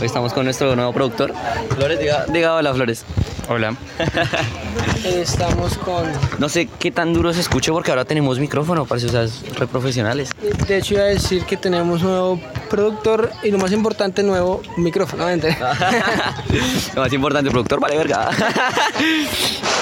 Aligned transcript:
Hoy 0.00 0.06
estamos 0.06 0.32
con 0.32 0.44
nuestro 0.44 0.74
nuevo 0.74 0.92
productor. 0.92 1.32
Flores, 1.74 1.98
diga, 1.98 2.24
diga 2.26 2.54
hola, 2.54 2.72
Flores. 2.72 3.04
Hola. 3.48 3.76
Estamos 5.04 5.76
con. 5.78 6.04
No 6.38 6.48
sé 6.48 6.66
qué 6.78 6.90
tan 6.90 7.12
duro 7.12 7.34
se 7.34 7.40
escuche 7.40 7.70
porque 7.70 7.90
ahora 7.90 8.06
tenemos 8.06 8.38
micrófono, 8.38 8.86
parece, 8.86 9.08
o 9.08 9.10
sea, 9.10 9.22
es 9.24 9.42
re 9.58 9.66
profesionales. 9.66 10.30
De 10.66 10.78
hecho, 10.78 10.94
iba 10.94 11.02
a 11.02 11.06
decir 11.06 11.44
que 11.44 11.58
tenemos 11.58 12.02
nuevo 12.02 12.40
productor 12.70 13.30
y 13.42 13.50
lo 13.50 13.58
más 13.58 13.72
importante, 13.72 14.22
nuevo 14.22 14.62
micrófono. 14.78 15.24
¿no? 15.24 15.36
Lo 16.94 17.02
más 17.02 17.12
importante, 17.12 17.50
productor, 17.50 17.80
vale 17.80 17.98
verga. 17.98 18.30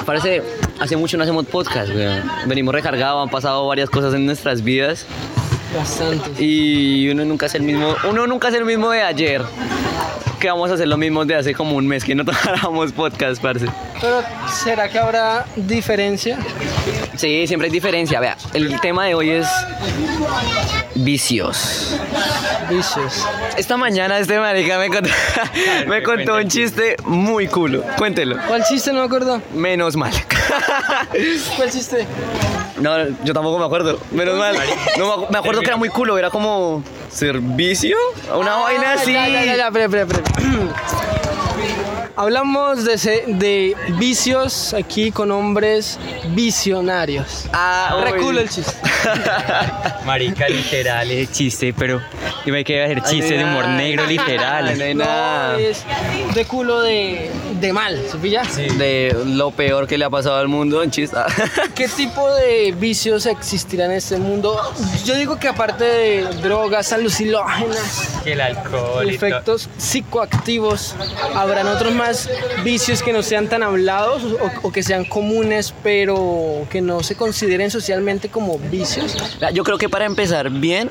Parece, 0.05 0.43
hace 0.81 0.97
mucho 0.97 1.17
no 1.17 1.23
hacemos 1.23 1.47
podcast, 1.47 1.95
weón. 1.95 2.23
Venimos 2.47 2.75
recargados, 2.75 3.23
han 3.23 3.31
pasado 3.31 3.67
varias 3.69 3.89
cosas 3.89 4.15
en 4.15 4.27
nuestras 4.27 4.63
vidas 4.63 5.07
Bastante. 5.75 6.43
y 6.43 7.09
uno 7.09 7.25
nunca 7.25 7.47
es 7.47 7.55
el 7.55 7.63
mismo, 7.63 7.95
uno 8.09 8.27
nunca 8.27 8.49
es 8.49 8.55
el 8.55 8.65
mismo 8.65 8.91
de 8.91 9.03
ayer. 9.03 9.43
Que 10.39 10.49
vamos 10.49 10.71
a 10.73 10.75
hacer 10.75 10.89
lo 10.89 10.97
mismo 10.97 11.25
de 11.25 11.37
hace 11.37 11.55
como 11.55 11.77
un 11.77 11.87
mes 11.87 12.05
que 12.05 12.15
no 12.17 12.25
tocáramos 12.27 12.93
podcast, 12.93 13.41
parce. 13.41 13.67
Pero, 14.01 14.23
¿será 14.53 14.89
que 14.89 14.99
habrá 14.99 15.47
diferencia? 15.55 16.37
Sí, 17.17 17.47
siempre 17.47 17.67
hay 17.67 17.73
diferencia. 17.73 18.19
Vea, 18.19 18.37
el 18.53 18.81
tema 18.81 19.07
de 19.07 19.15
hoy 19.15 19.31
es 19.31 19.47
vicios. 20.97 21.97
Vicios. 22.69 23.27
Esta 23.57 23.77
mañana 23.77 24.19
este 24.19 24.39
marica 24.39 24.79
me 24.79 24.89
contó, 24.89 25.11
me 25.87 26.03
contó 26.03 26.37
un 26.37 26.49
chiste 26.49 26.97
muy 27.05 27.47
culo. 27.47 27.85
Cuéntelo. 27.97 28.37
¿Cuál 28.49 28.65
chiste 28.65 28.93
no 28.93 29.01
me 29.01 29.07
acuerdo? 29.07 29.41
Menos 29.55 29.97
mal. 29.97 30.13
¿Cuál 31.57 31.71
chiste? 31.71 32.07
No, 32.81 33.09
yo 33.25 33.33
tampoco 33.35 33.59
me 33.59 33.65
acuerdo. 33.65 33.99
Menos 34.11 34.37
mal. 34.37 34.57
No, 34.99 35.19
me- 35.19 35.27
me 35.31 35.39
acuerdo 35.39 35.61
que 35.61 35.67
era 35.67 35.77
muy 35.77 35.89
culo. 35.89 36.19
Era 36.19 36.31
como 36.31 36.83
servicio. 37.11 37.97
Una 38.35 38.57
vaina 38.57 38.93
así. 38.95 39.15
Ah, 39.17 39.29
Ya, 39.29 39.45
ya, 39.45 39.57
ya, 39.57 39.67
espera, 39.69 39.85
espera, 39.85 40.03
espera. 40.03 40.23
Hablamos 42.15 42.85
de, 42.85 42.97
de 43.27 43.77
vicios 43.99 44.75
aquí 44.75 45.11
con 45.11 45.31
hombres 45.31 45.99
visionarios. 46.35 47.47
Ah, 47.53 48.03
Re 48.05 48.13
uy. 48.15 48.21
culo 48.21 48.41
el 48.41 48.51
chiste. 48.51 48.73
Marica, 50.05 50.49
literal, 50.49 51.11
es 51.11 51.33
chiste, 51.33 51.73
pero 51.77 52.03
yo 52.45 52.53
me 52.53 52.65
quedé 52.65 52.83
a 52.83 52.85
hacer 52.85 53.03
chistes 53.03 53.31
de 53.39 53.45
humor 53.45 53.67
negro, 53.69 54.05
Ay, 54.07 54.17
no 54.17 54.23
literal. 54.25 54.69
hay 54.81 54.95
nada. 54.95 55.53
No, 55.53 55.59
es 55.59 55.85
de 56.35 56.45
culo 56.45 56.81
de, 56.83 57.31
de 57.61 57.73
mal, 57.73 57.99
¿se 58.11 58.19
pilla? 58.19 58.43
De 58.77 59.17
lo 59.27 59.51
peor 59.51 59.87
que 59.87 59.97
le 59.97 60.05
ha 60.05 60.11
pasado 60.11 60.37
al 60.37 60.49
mundo 60.49 60.83
en 60.83 60.91
chista. 60.91 61.27
¿Qué 61.75 61.89
tipo 61.89 62.29
de 62.35 62.75
vicios 62.79 63.25
existirán 63.27 63.91
en 63.91 63.97
este 63.99 64.19
mundo? 64.19 64.61
Yo 65.05 65.15
digo 65.15 65.39
que 65.39 65.49
aparte 65.49 65.85
de 65.85 66.23
drogas, 66.43 66.93
alucinógenas, 66.93 68.21
el 68.27 68.41
alcohol 68.41 69.09
efectos 69.09 69.69
psicoactivos, 69.79 70.95
habrán 71.35 71.69
otros 71.69 71.93
más 71.95 72.02
vicios 72.65 73.03
que 73.03 73.13
no 73.13 73.23
sean 73.23 73.49
tan 73.49 73.63
hablados 73.63 74.23
o, 74.25 74.69
o 74.69 74.73
que 74.73 74.83
sean 74.83 75.05
comunes, 75.05 75.75
pero 75.83 76.67
que 76.71 76.81
no 76.81 77.03
se 77.03 77.15
consideren 77.15 77.71
socialmente 77.71 78.29
como 78.29 78.59
vicios. 78.59 79.17
Yo 79.53 79.65
creo 79.65 79.79
que 79.79 79.89
para 79.89 80.05
empezar 80.07 80.51
bien, 80.51 80.91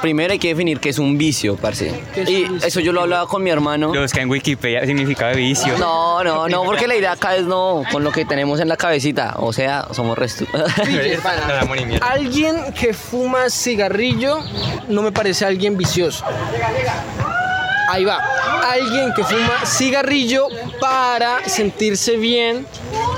primero 0.00 0.32
hay 0.32 0.38
que 0.38 0.48
definir 0.48 0.80
qué 0.80 0.88
es 0.90 0.98
un 0.98 1.18
vicio, 1.18 1.56
parce. 1.56 1.92
¿Qué 2.14 2.22
es 2.22 2.28
Y 2.30 2.44
vicio? 2.44 2.66
eso 2.68 2.80
yo 2.80 2.92
lo 2.92 3.02
hablaba 3.02 3.26
con 3.26 3.42
mi 3.42 3.50
hermano. 3.50 3.94
Lo 3.94 4.02
busca 4.02 4.20
en 4.20 4.30
Wikipedia, 4.30 4.84
significado 4.86 5.32
de 5.34 5.38
vicio. 5.40 5.76
No, 5.78 6.22
no, 6.24 6.48
no, 6.48 6.64
porque 6.64 6.86
la 6.86 6.96
idea 6.96 7.12
acá 7.12 7.36
es 7.36 7.44
no, 7.44 7.82
con 7.90 8.04
lo 8.04 8.12
que 8.12 8.24
tenemos 8.24 8.60
en 8.60 8.68
la 8.68 8.76
cabecita. 8.76 9.34
O 9.38 9.52
sea, 9.52 9.88
somos 9.92 10.16
restu. 10.18 10.46
Alguien 12.00 12.72
que 12.74 12.92
fuma 12.94 13.50
cigarrillo 13.50 14.40
no 14.88 15.02
me 15.02 15.12
parece 15.12 15.44
alguien 15.44 15.76
vicioso. 15.76 16.24
Ahí 17.88 18.04
va. 18.04 18.18
Alguien 18.70 19.14
que 19.14 19.24
fuma 19.24 19.64
cigarrillo 19.64 20.48
para 20.78 21.48
sentirse 21.48 22.16
bien, 22.18 22.66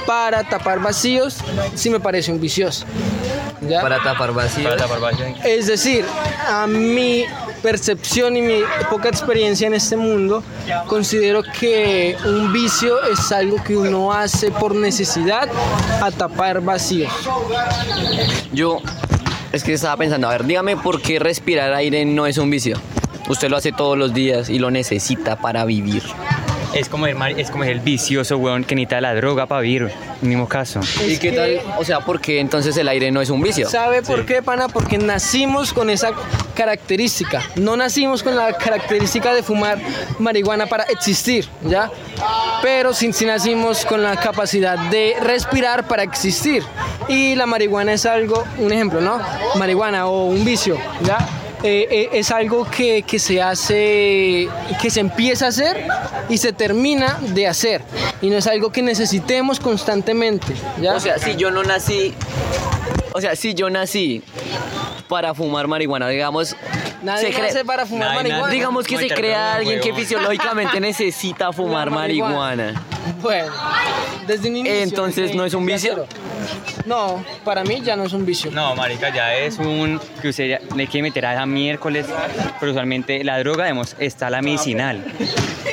para 0.07 0.45
tapar 0.45 0.79
vacíos, 0.79 1.39
sí 1.75 1.91
me 1.91 1.99
parece 1.99 2.31
un 2.31 2.41
vicioso. 2.41 2.87
¿Ya? 3.63 3.83
para 3.83 4.03
tapar 4.03 4.33
vacíos. 4.33 4.71
Para 4.71 4.77
tapar 4.77 5.01
vacío. 5.01 5.27
Es 5.45 5.67
decir, 5.67 6.05
a 6.49 6.67
mi 6.67 7.27
percepción 7.63 8.37
y 8.37 8.43
mi 8.43 8.63
poca 8.89 9.09
experiencia 9.09 9.67
en 9.67 9.75
este 9.75 9.97
mundo, 9.97 10.43
considero 10.87 11.43
que 11.43 12.17
un 12.25 12.53
vicio 12.53 13.03
es 13.05 13.31
algo 13.33 13.63
que 13.63 13.77
uno 13.77 14.13
hace 14.13 14.51
por 14.51 14.75
necesidad 14.75 15.49
a 16.01 16.11
tapar 16.11 16.63
vacíos. 16.63 17.13
Yo 18.53 18.81
es 19.53 19.65
que 19.65 19.73
estaba 19.73 19.97
pensando, 19.97 20.29
a 20.29 20.31
ver, 20.31 20.45
dígame 20.45 20.77
por 20.77 21.03
qué 21.03 21.19
respirar 21.19 21.75
aire 21.75 22.05
no 22.05 22.27
es 22.27 22.39
un 22.39 22.49
vicio. 22.51 22.79
Usted 23.29 23.49
lo 23.49 23.57
hace 23.57 23.73
todos 23.73 23.97
los 23.97 24.13
días 24.15 24.49
y 24.51 24.59
lo 24.59 24.71
necesita 24.71 25.37
para 25.37 25.65
vivir. 25.65 26.03
Es 26.73 26.89
como, 26.89 27.07
el, 27.09 27.17
es 27.37 27.51
como 27.51 27.65
el 27.65 27.81
vicioso, 27.81 28.37
weón, 28.39 28.63
que 28.63 28.77
necesita 28.77 29.01
la 29.01 29.13
droga 29.15 29.47
para 29.47 29.61
vivir. 29.61 29.91
Mismo 30.21 30.47
caso. 30.49 30.79
¿Y 31.05 31.17
qué 31.19 31.31
que- 31.31 31.33
tal? 31.33 31.75
O 31.79 31.85
sea, 31.85 32.01
¿por 32.01 32.21
qué 32.21 32.39
entonces 32.39 32.77
el 32.77 32.87
aire 32.87 33.11
no 33.11 33.21
es 33.21 33.29
un 33.31 33.41
vicio? 33.43 33.69
¿Sabe 33.69 34.03
por 34.03 34.25
qué, 34.25 34.41
pana? 34.41 34.69
Porque 34.69 34.97
nacimos 34.97 35.73
con 35.73 35.91
esa 35.91 36.11
característica. 36.55 37.43
No 37.57 37.77
nacimos 37.77 38.23
con 38.23 38.37
la 38.37 38.53
característica 38.53 39.35
de 39.35 39.43
fumar 39.43 39.79
marihuana 40.21 40.67
para 40.67 40.85
existir, 40.85 41.49
¿ya? 41.63 41.91
Pero 42.63 42.93
sí, 42.95 43.13
sí 43.13 43.25
nacimos 43.27 43.85
con 43.85 44.03
la 44.03 44.15
capacidad 44.17 44.79
de 44.91 45.17
respirar 45.21 45.89
para 45.89 46.05
existir. 46.05 46.63
Y 47.09 47.35
la 47.35 47.47
marihuana 47.47 47.95
es 47.95 48.07
algo, 48.07 48.45
un 48.59 48.71
ejemplo, 48.73 49.01
¿no? 49.01 49.21
Marihuana 49.57 50.07
o 50.07 50.27
un 50.27 50.45
vicio, 50.45 50.77
¿ya? 51.03 51.19
Eh, 51.63 51.87
eh, 51.91 52.09
es 52.15 52.31
algo 52.31 52.65
que, 52.71 53.03
que 53.03 53.19
se 53.19 53.43
hace, 53.43 54.49
que 54.81 54.91
se 54.91 55.01
empieza 55.01 55.47
a 55.47 55.49
hacer 55.51 55.87
y 56.31 56.39
se 56.39 56.53
termina 56.55 57.19
de 57.21 57.47
hacer. 57.47 57.83
Y 58.23 58.31
no 58.31 58.37
es 58.39 58.47
algo 58.47 58.73
que 58.73 58.81
necesitemos 58.83 59.61
constantemente, 59.61 60.55
¿ya? 60.81 60.95
O 60.95 61.01
sea, 61.01 61.19
si 61.19 61.37
yo 61.37 61.51
no 61.51 61.63
nací, 61.63 62.15
o 63.13 63.21
sea, 63.21 63.37
si 63.37 63.53
yo 63.55 63.69
nací 63.69 64.23
para 65.09 65.35
fumar 65.35 65.67
marihuana, 65.69 66.09
digamos, 66.09 66.57
Nadie 67.03 67.33
se 67.33 67.41
nace 67.43 67.65
para 67.65 67.85
fumar 67.87 68.09
Nadie 68.09 68.23
marihuana. 68.31 68.53
digamos 68.53 68.87
que 68.87 68.95
No, 68.95 69.01
se 69.01 69.09
crea 69.09 69.55
alguien 69.55 69.81
que 69.81 69.93
fisiológicamente 69.95 70.81
necesita 70.81 71.53
fumar 71.53 71.91
marihuana. 71.91 72.35
marihuana. 72.37 72.85
Bueno, 73.23 73.53
desde 74.27 74.49
un 74.51 74.57
inicio. 74.57 74.79
Entonces, 74.81 75.25
desde- 75.29 75.37
¿no 75.37 75.45
es 75.45 75.55
un 75.55 75.65
vicio? 75.67 75.93
cero. 75.95 76.07
No, 76.91 77.25
para 77.45 77.63
mí 77.63 77.83
ya 77.83 77.95
no 77.95 78.03
es 78.03 78.13
un 78.13 78.27
vicio. 78.27 78.51
No, 78.51 78.75
marica, 78.75 79.15
ya 79.15 79.33
es 79.37 79.59
un 79.59 80.01
que 80.21 80.31
usted 80.31 80.49
ya 80.49 80.61
le 80.75 80.89
quiere 80.89 81.05
meter 81.05 81.25
a 81.25 81.47
miércoles, 81.47 82.07
pero 82.59 82.73
usualmente 82.73 83.23
la 83.23 83.39
droga, 83.39 83.63
digamos, 83.67 83.95
está 84.01 84.29
la 84.29 84.43
medicinal, 84.43 85.05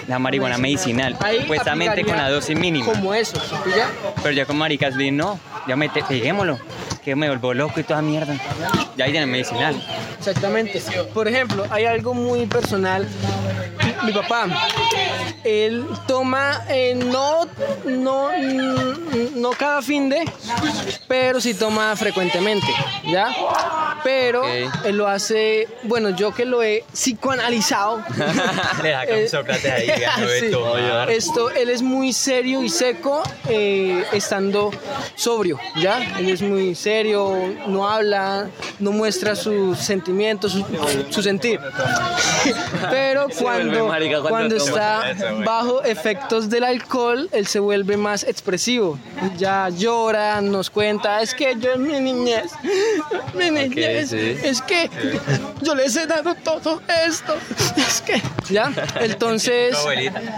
la 0.07 0.19
marihuana 0.19 0.59
medicinal, 0.59 1.17
Ahí 1.21 1.41
supuestamente 1.41 2.05
con 2.05 2.17
la 2.17 2.29
dosis 2.29 2.55
mínima, 2.55 2.85
Como 2.85 3.15
eso, 3.15 3.39
¿sí 3.39 3.55
pilla? 3.63 3.87
pero 4.21 4.29
ya 4.29 4.45
con 4.45 4.59
maricas 4.59 4.93
no, 5.11 5.39
ya 5.67 5.75
mete, 5.75 6.03
peguémoslo, 6.03 6.59
que 7.03 7.15
me 7.15 7.27
vuelvo 7.29 7.55
loco 7.55 7.79
y 7.79 7.83
toda 7.83 8.03
mierda, 8.03 8.35
ya 8.95 9.05
ahí 9.05 9.11
tiene 9.11 9.25
medicinal. 9.25 9.75
Exactamente. 10.19 10.83
Por 11.15 11.27
ejemplo, 11.27 11.65
hay 11.71 11.85
algo 11.85 12.13
muy 12.13 12.45
personal. 12.45 13.07
Mi 14.07 14.13
papá, 14.13 14.47
él 15.43 15.85
toma, 16.07 16.63
eh, 16.69 16.95
no, 16.95 17.45
no, 17.83 18.29
no 19.35 19.49
cada 19.51 19.81
fin 19.81 20.07
de, 20.07 20.23
pero 21.09 21.41
sí 21.41 21.53
toma 21.53 21.93
frecuentemente, 21.97 22.67
¿ya? 23.03 23.35
Pero 24.05 24.45
él 24.45 24.95
lo 24.95 25.09
hace, 25.09 25.67
bueno, 25.83 26.11
yo 26.11 26.33
que 26.33 26.45
lo 26.45 26.63
he 26.63 26.85
psicoanalizado. 26.93 28.01
Le 28.81 28.91
da 28.91 29.03
Eh, 29.03 29.07
con 29.07 29.29
Sócrates 29.29 29.71
ahí, 29.73 29.87
sí. 30.39 30.51
Esto, 31.09 31.49
él 31.51 31.69
es 31.69 31.81
muy 31.81 32.13
serio 32.13 32.63
y 32.63 32.69
seco 32.69 33.23
eh, 33.49 34.05
estando 34.13 34.71
sobrio, 35.15 35.59
¿ya? 35.75 36.01
Él 36.17 36.29
es 36.29 36.41
muy 36.41 36.75
serio, 36.75 37.35
no 37.67 37.85
habla, 37.89 38.47
no 38.79 38.93
muestra 38.93 39.35
sus 39.35 39.77
sentimientos, 39.79 40.53
su, 40.53 40.65
su 41.09 41.21
sentir. 41.21 41.59
Pero 42.89 43.27
cuando, 43.37 43.91
marica 43.97 44.21
cuando 44.21 44.37
cuando 44.37 44.55
está 44.57 45.15
bajo 45.43 45.83
efectos 45.83 46.49
del 46.49 46.63
alcohol, 46.63 47.29
él 47.31 47.47
se 47.47 47.59
vuelve 47.59 47.97
más 47.97 48.23
expresivo. 48.23 48.99
Ya 49.37 49.69
llora, 49.69 50.41
nos 50.41 50.69
cuenta, 50.69 51.21
es 51.21 51.33
que 51.33 51.55
yo 51.59 51.77
mi 51.77 51.99
niñez, 51.99 52.51
mi 53.33 53.49
niñez, 53.49 54.09
sí. 54.09 54.37
es 54.43 54.61
que 54.61 54.89
yo 55.61 55.75
les 55.75 55.95
he 55.95 56.05
dado 56.05 56.35
todo 56.35 56.81
esto, 57.05 57.35
es 57.75 58.01
que, 58.01 58.21
¿ya? 58.49 58.71
Entonces, 58.99 59.77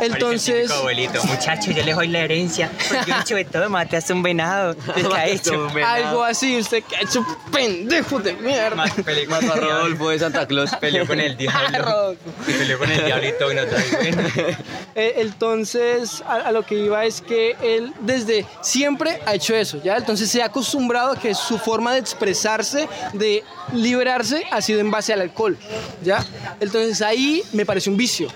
entonces, 0.01 0.71
abuelito, 0.71 1.23
muchacho, 1.25 1.71
yo 1.71 1.83
le 1.83 1.93
doy 1.93 2.07
la 2.07 2.19
herencia, 2.19 2.69
porque 2.77 3.11
yo 3.11 3.17
he 3.17 3.21
hecho 3.21 3.35
de 3.35 3.45
todo, 3.45 3.69
mate 3.69 3.97
hasta 3.97 4.13
un 4.13 4.23
venado, 4.23 4.75
¿qué 4.95 5.05
ha 5.15 5.27
hecho? 5.27 5.67
algo 5.85 6.23
así, 6.23 6.57
usted 6.57 6.83
que 6.83 6.95
ha 6.95 7.01
hecho 7.01 7.25
pendejo 7.51 8.19
de 8.19 8.33
mierda. 8.33 8.85
Mató 9.29 9.53
a. 9.53 9.55
Rodolfo 9.55 10.09
de 10.09 10.19
Santa 10.19 10.47
Claus. 10.47 10.75
Peleó 10.75 11.05
con 11.05 11.19
el 11.19 11.37
diablo. 11.37 12.15
Y 12.47 12.51
peleó 12.51 12.79
con 12.79 12.91
el 12.91 13.05
diablito 13.05 13.48
Eh, 14.95 15.13
entonces, 15.21 16.21
a, 16.27 16.35
a 16.47 16.51
lo 16.51 16.65
que 16.65 16.75
iba 16.75 17.05
es 17.05 17.21
que 17.21 17.55
él 17.61 17.93
desde 18.01 18.45
siempre 18.61 19.19
ha 19.25 19.35
hecho 19.35 19.55
eso, 19.55 19.81
¿ya? 19.81 19.95
Entonces 19.97 20.29
se 20.29 20.41
ha 20.41 20.45
acostumbrado 20.45 21.11
a 21.13 21.15
que 21.19 21.33
su 21.35 21.57
forma 21.57 21.93
de 21.93 21.99
expresarse, 21.99 22.89
de 23.13 23.43
liberarse, 23.73 24.43
ha 24.51 24.61
sido 24.61 24.79
en 24.81 24.91
base 24.91 25.13
al 25.13 25.21
alcohol, 25.21 25.57
¿ya? 26.03 26.25
Entonces 26.59 27.01
ahí 27.01 27.43
me 27.53 27.65
parece 27.65 27.89
un 27.89 27.95
vicio, 27.97 28.27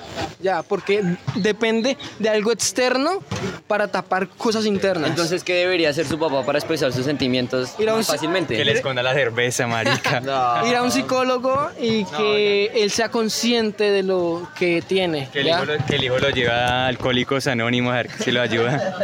¿ya? 0.42 0.62
Porque 0.64 1.04
depende 1.36 1.98
de 2.20 2.30
algo 2.30 2.52
externo 2.52 3.20
para 3.68 3.88
tapar 3.90 4.30
cosas 4.30 4.66
internas. 4.66 5.10
Entonces, 5.10 5.44
¿qué 5.44 5.56
debería 5.56 5.90
hacer 5.90 6.06
su 6.06 6.20
papá 6.20 6.46
para 6.46 6.60
expresar 6.60 6.94
sus 6.94 7.06
sentimientos 7.06 7.72
Ir 7.80 7.90
a 7.90 7.94
un- 7.94 8.00
más 8.00 8.08
fácilmente? 8.08 8.56
Que 8.56 8.64
le 8.64 8.74
esconda 8.74 9.02
la 9.04 9.14
cerveza, 9.14 9.68
marica. 9.68 10.20
No. 10.24 10.66
ir 10.68 10.76
a 10.76 10.84
un 10.84 10.92
psicólogo 10.92 11.70
y 11.82 12.06
que 12.06 12.68
él 12.76 12.92
sea 12.92 13.10
consciente 13.10 13.86
de 13.92 14.04
lo 14.04 14.48
que 14.58 14.82
tiene, 14.82 14.93
Que 14.94 15.40
el, 15.40 15.46
¿ya? 15.48 15.56
hijo 15.56 15.66
lo, 15.66 15.86
que 15.86 15.96
el 15.96 16.04
hijo 16.04 16.20
lo 16.20 16.30
lleva 16.30 16.54
a 16.56 16.88
Alcohólicos 16.88 17.48
Anónimos 17.48 17.94
a 17.94 17.98
ver 17.98 18.12
si 18.12 18.32
lo 18.32 18.42
ayuda. 18.42 18.96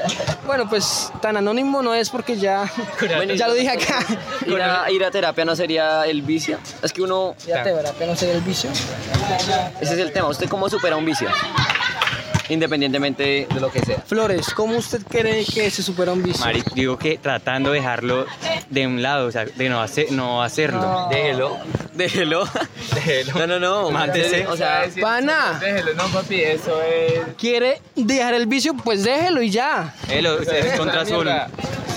Bueno, 0.49 0.67
pues 0.67 1.11
tan 1.21 1.37
anónimo 1.37 1.83
no 1.83 1.93
es 1.93 2.09
porque 2.09 2.35
ya, 2.35 2.67
Bueno, 3.15 3.35
ya 3.35 3.47
lo 3.47 3.53
dije 3.53 3.69
acá. 3.69 3.99
Ir 4.47 4.59
a, 4.59 4.89
ir 4.89 5.03
a 5.03 5.11
terapia 5.11 5.45
no 5.45 5.55
sería 5.55 6.07
el 6.07 6.23
vicio. 6.23 6.57
Es 6.81 6.91
que 6.91 7.03
uno, 7.03 7.35
Ya 7.45 7.61
te 7.61 7.71
verá 7.71 7.91
que 7.91 8.07
no 8.07 8.15
sé 8.15 8.31
el 8.31 8.41
vicio. 8.41 8.71
ese 9.79 9.93
es 9.93 9.99
el 9.99 10.11
tema. 10.11 10.27
¿Usted 10.27 10.49
cómo 10.49 10.67
supera 10.67 10.95
un 10.95 11.05
vicio? 11.05 11.29
Independientemente 12.49 13.47
de 13.53 13.59
lo 13.59 13.71
que 13.71 13.79
sea. 13.79 14.01
Flores, 14.05 14.53
¿cómo 14.53 14.77
usted 14.77 15.01
cree 15.07 15.45
que 15.45 15.69
se 15.69 15.83
supera 15.83 16.11
un 16.11 16.23
vicio? 16.23 16.43
Maric, 16.43 16.73
digo 16.73 16.97
que 16.97 17.17
tratando 17.17 17.71
de 17.71 17.79
dejarlo 17.79 18.25
de 18.69 18.87
un 18.87 19.01
lado, 19.01 19.27
o 19.27 19.31
sea, 19.31 19.45
de 19.45 19.69
no, 19.69 19.81
hacer, 19.81 20.11
no 20.11 20.43
hacerlo. 20.43 20.81
No. 20.81 21.09
Déjelo. 21.09 21.57
Déjelo. 21.93 22.47
Déjelo. 22.95 23.33
No, 23.39 23.47
no, 23.47 23.59
no. 23.59 23.91
Mátese. 23.91 24.47
O 24.47 24.55
sea, 24.55 24.85
Pana, 25.01 25.59
Déjelo, 25.59 25.93
no, 25.93 26.07
papi, 26.07 26.41
eso 26.41 26.81
es. 26.81 27.19
¿quiere 27.37 27.81
dejar 27.95 28.33
el 28.33 28.47
vicio? 28.47 28.73
Pues 28.73 29.03
déjelo 29.03 29.41
y 29.41 29.49
ya. 29.49 29.93
Déjelo, 30.07 30.39
es 30.39 30.77
contra 30.77 31.03
Mierda, 31.03 31.49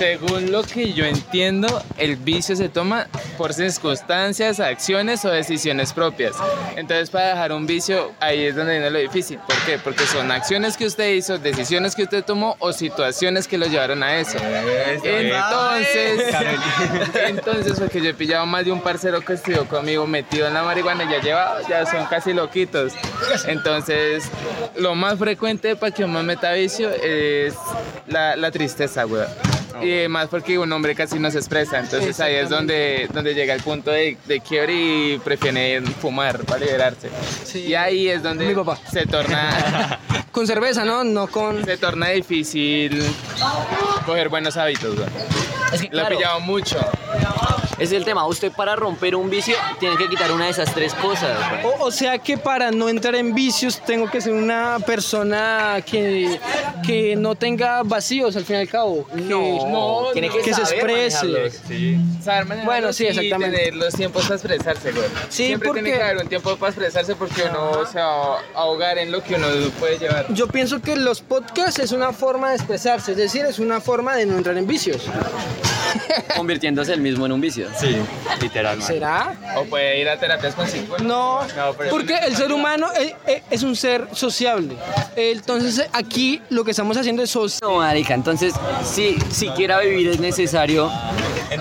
Según 0.02 0.50
lo 0.50 0.64
que 0.64 0.94
yo 0.94 1.04
entiendo, 1.04 1.80
el 1.96 2.16
vicio 2.16 2.56
se 2.56 2.68
toma 2.68 3.06
por 3.38 3.54
circunstancias, 3.54 4.58
acciones 4.58 5.24
o 5.24 5.30
decisiones 5.30 5.92
propias. 5.92 6.34
Entonces, 6.74 7.08
para 7.08 7.28
dejar 7.28 7.52
un 7.52 7.68
vicio, 7.68 8.10
ahí 8.18 8.46
es 8.46 8.56
donde 8.56 8.72
viene 8.72 8.90
lo 8.90 8.98
difícil. 8.98 9.38
¿Por 9.38 9.54
qué? 9.64 9.78
Porque 9.78 10.04
son 10.06 10.32
acciones 10.32 10.76
que 10.76 10.86
usted 10.86 11.12
hizo, 11.12 11.38
decisiones 11.38 11.94
que 11.94 12.02
usted 12.02 12.24
tomó 12.24 12.56
o 12.58 12.72
situaciones 12.72 13.46
que 13.46 13.58
lo 13.58 13.66
llevaron 13.66 14.02
a 14.02 14.16
eso. 14.16 14.38
Entonces, 15.04 16.34
entonces, 17.28 17.78
porque 17.78 18.00
yo 18.00 18.10
he 18.10 18.14
pillado 18.14 18.44
más 18.44 18.64
de 18.64 18.72
un 18.72 18.80
parcero 18.80 19.20
que 19.20 19.34
estudió 19.34 19.68
conmigo 19.68 20.04
metido 20.08 20.48
en 20.48 20.54
la 20.54 20.64
marihuana, 20.64 21.08
ya 21.08 21.22
lleva, 21.22 21.58
ya 21.68 21.86
son 21.86 22.06
casi 22.06 22.32
loquitos. 22.32 22.92
Entonces, 23.46 24.24
lo 24.74 24.96
más 24.96 25.16
frecuente 25.16 25.76
para 25.76 25.94
que 25.94 26.02
uno 26.02 26.24
meta 26.24 26.50
vicio 26.54 26.90
es 26.90 27.54
la, 28.08 28.34
la 28.34 28.50
tristeza, 28.50 29.04
güey. 29.04 29.22
Y 29.80 30.08
más 30.08 30.28
porque 30.28 30.58
un 30.58 30.70
hombre 30.72 30.94
casi 30.94 31.18
no 31.18 31.30
se 31.30 31.38
expresa, 31.38 31.78
entonces 31.78 32.18
ahí 32.20 32.34
es 32.34 32.50
donde, 32.50 33.08
donde 33.12 33.34
llega 33.34 33.54
el 33.54 33.62
punto 33.62 33.90
de, 33.90 34.16
de 34.26 34.40
quiebre 34.40 34.74
y 34.74 35.20
prefiere 35.24 35.80
fumar 36.00 36.44
para 36.44 36.64
liberarse. 36.64 37.08
Sí. 37.44 37.66
Y 37.68 37.74
ahí 37.74 38.08
es 38.08 38.22
donde 38.22 38.46
Mi 38.46 38.54
papá. 38.54 38.78
se 38.90 39.06
torna 39.06 39.98
Con 40.32 40.46
cerveza, 40.46 40.86
¿no? 40.86 41.04
No 41.04 41.26
con... 41.26 41.62
se 41.64 41.76
torna 41.76 42.08
difícil 42.08 43.02
coger 44.06 44.30
buenos 44.30 44.56
hábitos. 44.56 44.96
güey. 44.96 45.08
es 45.72 45.82
que, 45.82 45.88
Lo 45.94 46.02
he 46.02 46.16
pillado 46.16 46.40
mucho. 46.40 46.78
Es 47.82 47.92
el 47.92 48.04
tema. 48.04 48.26
Usted 48.26 48.52
para 48.52 48.76
romper 48.76 49.14
un 49.16 49.28
vicio 49.30 49.54
tiene 49.80 49.96
que 49.96 50.08
quitar 50.08 50.30
una 50.32 50.44
de 50.46 50.50
esas 50.50 50.72
tres 50.74 50.94
cosas. 50.94 51.36
O, 51.64 51.86
o 51.86 51.90
sea 51.90 52.18
que 52.18 52.38
para 52.38 52.70
no 52.70 52.88
entrar 52.88 53.14
en 53.14 53.34
vicios 53.34 53.80
tengo 53.84 54.10
que 54.10 54.20
ser 54.20 54.32
una 54.32 54.78
persona 54.86 55.82
que, 55.84 56.38
que 56.86 57.16
no 57.16 57.34
tenga 57.34 57.82
vacíos 57.82 58.36
al 58.36 58.44
fin 58.44 58.56
y 58.56 58.58
al 58.60 58.68
cabo. 58.68 59.06
Que, 59.06 59.16
no, 59.22 60.08
tiene 60.12 60.28
no. 60.28 60.34
que, 60.34 60.40
que 60.42 60.54
se 60.54 60.64
saber 60.64 60.78
exprese. 60.90 61.50
Saber 62.22 62.44
manejarlos 62.46 62.64
Bueno, 62.64 62.92
sí, 62.92 63.04
y 63.04 63.06
exactamente. 63.08 63.56
tener 63.58 63.74
los 63.74 63.94
tiempos 63.94 64.22
para 64.22 64.34
expresarse, 64.36 64.92
güey. 64.92 65.04
Sí, 65.28 65.46
Siempre 65.46 65.68
porque- 65.68 65.82
tiene 65.82 65.98
que 65.98 66.04
haber 66.04 66.16
un 66.22 66.28
tiempo 66.28 66.56
para 66.56 66.70
expresarse 66.70 67.14
porque 67.16 67.42
uno 67.42 67.84
se 67.90 67.98
va 67.98 68.36
a 68.38 68.40
ahogar 68.54 68.98
en 68.98 69.10
lo 69.12 69.22
que 69.22 69.34
uno 69.34 69.46
puede 69.78 69.98
llevar. 69.98 70.26
Yo 70.32 70.46
pienso 70.48 70.80
que 70.80 70.96
los 70.96 71.20
podcasts 71.20 71.78
es 71.80 71.92
una 71.92 72.12
forma 72.12 72.50
de 72.50 72.56
expresarse, 72.56 73.12
es 73.12 73.16
decir, 73.16 73.44
es 73.44 73.58
una 73.58 73.80
forma 73.80 74.14
de 74.16 74.26
no 74.26 74.36
entrar 74.36 74.56
en 74.56 74.66
vicios. 74.66 75.06
Convirtiéndose 76.36 76.92
el 76.94 77.00
mismo 77.00 77.26
en 77.26 77.32
un 77.32 77.40
vicio. 77.40 77.68
Sí, 77.78 77.96
literal, 78.40 78.78
man. 78.78 78.86
¿Será? 78.86 79.34
O 79.56 79.64
puede 79.64 80.00
ir 80.00 80.08
a 80.08 80.18
terapias 80.18 80.54
con 80.54 80.66
psicólogos. 80.66 81.02
No, 81.02 81.40
No, 81.56 81.72
pero- 81.76 81.90
porque 81.90 82.16
el 82.26 82.36
ser 82.36 82.52
humano 82.52 82.88
eh, 82.98 83.14
eh, 83.26 83.42
es 83.50 83.62
un 83.62 83.76
ser 83.76 84.08
sociable. 84.12 84.76
Entonces 85.16 85.86
aquí 85.92 86.40
lo 86.50 86.64
que 86.64 86.70
estamos 86.72 86.96
haciendo 86.96 87.22
es 87.22 87.30
social. 87.30 87.60
No, 87.70 87.78
marica, 87.78 88.14
entonces 88.14 88.54
si 88.84 89.18
siquiera 89.30 89.78
vivir 89.80 90.08
es 90.08 90.20
necesario 90.20 90.90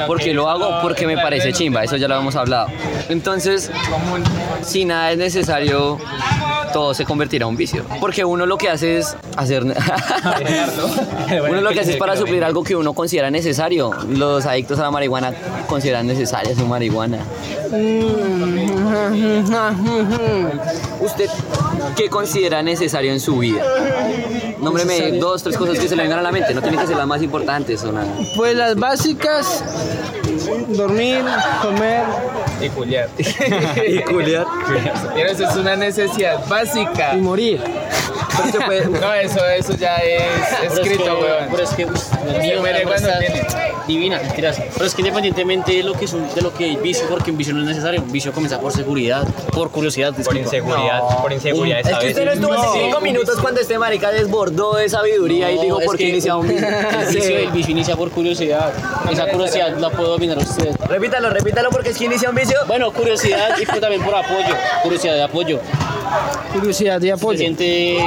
porque 0.07 0.33
lo 0.33 0.49
hago 0.49 0.81
porque 0.81 1.05
me 1.05 1.17
parece 1.17 1.51
chimba, 1.53 1.83
eso 1.83 1.97
ya 1.97 2.07
lo 2.07 2.17
hemos 2.17 2.35
hablado. 2.35 2.67
Entonces, 3.09 3.69
si 4.63 4.85
nada 4.85 5.11
es 5.11 5.17
necesario, 5.17 5.99
todo 6.71 6.93
se 6.93 7.05
convertirá 7.05 7.45
en 7.45 7.49
un 7.49 7.57
vicio. 7.57 7.85
Porque 7.99 8.23
uno 8.25 8.45
lo 8.45 8.57
que 8.57 8.69
hace 8.69 8.97
es 8.97 9.15
hacer... 9.35 9.63
uno 11.49 11.61
lo 11.61 11.69
que 11.71 11.79
hace 11.81 11.91
es 11.91 11.97
para 11.97 12.15
suplir 12.15 12.43
algo 12.43 12.63
que 12.63 12.75
uno 12.75 12.93
considera 12.93 13.31
necesario. 13.31 13.91
Los 14.09 14.45
adictos 14.45 14.79
a 14.79 14.83
la 14.83 14.91
marihuana 14.91 15.33
consideran 15.67 16.07
necesaria 16.07 16.55
su 16.55 16.65
marihuana. 16.65 17.19
¿Usted 21.01 21.29
qué 21.95 22.09
considera 22.09 22.61
necesario 22.61 23.11
en 23.11 23.19
su 23.19 23.37
vida? 23.37 23.63
Nómbreme 24.59 25.13
dos, 25.13 25.41
tres 25.41 25.57
cosas 25.57 25.79
que 25.79 25.87
se 25.87 25.95
le 25.95 26.03
vengan 26.03 26.19
a 26.19 26.21
la 26.21 26.31
mente. 26.31 26.53
No 26.53 26.61
tienen 26.61 26.79
que 26.79 26.87
ser 26.87 26.97
las 26.97 27.07
más 27.07 27.21
importantes 27.21 27.83
o 27.83 27.91
nada. 27.91 28.07
Pues 28.35 28.55
las 28.55 28.75
básicas, 28.75 29.63
dormir, 30.69 31.23
comer. 31.61 32.03
Y 32.61 32.69
culiar. 32.69 33.09
y 33.87 33.99
culiar. 34.01 34.45
Pero 35.13 35.29
eso 35.29 35.47
es 35.49 35.55
una 35.55 35.75
necesidad 35.75 36.45
básica. 36.47 37.13
y 37.15 37.17
morir. 37.17 37.61
Pero 37.63 38.51
se 38.51 38.59
puede- 38.65 38.85
No, 39.01 39.13
eso, 39.13 39.45
eso 39.47 39.75
ya 39.75 39.97
es 39.97 40.73
escrito, 40.73 41.19
weón. 41.19 41.47
Pero 41.51 41.63
es 41.63 41.69
que 41.71 41.85
uf, 41.85 42.13
el 42.27 42.41
mío 42.41 42.59
muere 42.59 42.83
cuando 42.83 43.09
verdad, 43.97 44.11
tiene. 44.11 44.19
divina, 44.19 44.19
mentiras. 44.21 44.61
Pero 44.73 44.85
es 44.85 44.95
que 44.95 45.01
independientemente 45.01 45.73
de 45.73 45.83
lo 45.83 45.93
que 45.93 46.05
es 46.05 46.13
un, 46.13 46.33
de 46.33 46.41
lo 46.41 46.53
que 46.53 46.77
vicio, 46.77 47.07
porque 47.09 47.31
un 47.31 47.37
vicio 47.37 47.53
no 47.53 47.61
es 47.61 47.67
necesario, 47.67 48.01
un 48.01 48.11
vicio 48.11 48.31
comienza 48.31 48.59
por 48.59 48.71
seguridad, 48.71 49.27
por 49.53 49.71
curiosidad, 49.71 50.13
Por 50.13 50.37
inseguridad, 50.37 51.01
por 51.21 51.31
inseguridad 51.31 51.79
Es 51.79 51.97
que 51.97 52.07
usted 52.07 52.25
no 52.25 52.31
estuvo 52.31 52.53
hace 52.53 52.79
cinco 52.79 53.01
minutos 53.01 53.39
cuando 53.39 53.61
este 53.61 53.77
marica 53.77 54.11
desbordó 54.11 54.75
de 54.75 54.89
sabiduría 54.89 55.51
y 55.51 55.59
dijo 55.59 55.79
es 55.79 55.85
por 55.85 55.97
qué 55.97 56.09
inicia 56.09 56.35
un 56.35 56.47
vicio. 56.47 56.67
El 56.67 57.15
vicio, 57.15 57.37
el 57.37 57.51
vicio 57.51 57.71
inicia 57.71 57.95
por 57.95 58.11
curiosidad. 58.11 58.71
Esa 59.09 59.27
curiosidad 59.27 59.77
la 59.77 59.89
puede 59.89 60.09
dominar 60.09 60.37
usted. 60.37 60.75
Repítalo, 60.87 61.29
repítalo 61.29 61.69
porque 61.69 61.89
es 61.89 61.97
que 61.97 62.05
inicia 62.05 62.29
un 62.29 62.35
vicio. 62.35 62.57
Bueno, 62.67 62.91
curiosidad 62.91 63.57
y 63.59 63.65
también 63.79 64.01
por 64.03 64.15
apoyo. 64.15 64.55
Curiosidad 64.83 65.15
de 65.15 65.23
apoyo. 65.23 65.59
Curiosidad 66.53 66.99
y 67.01 67.05
Se 67.07 67.11
apoyo. 67.13 67.37
siente 67.39 67.97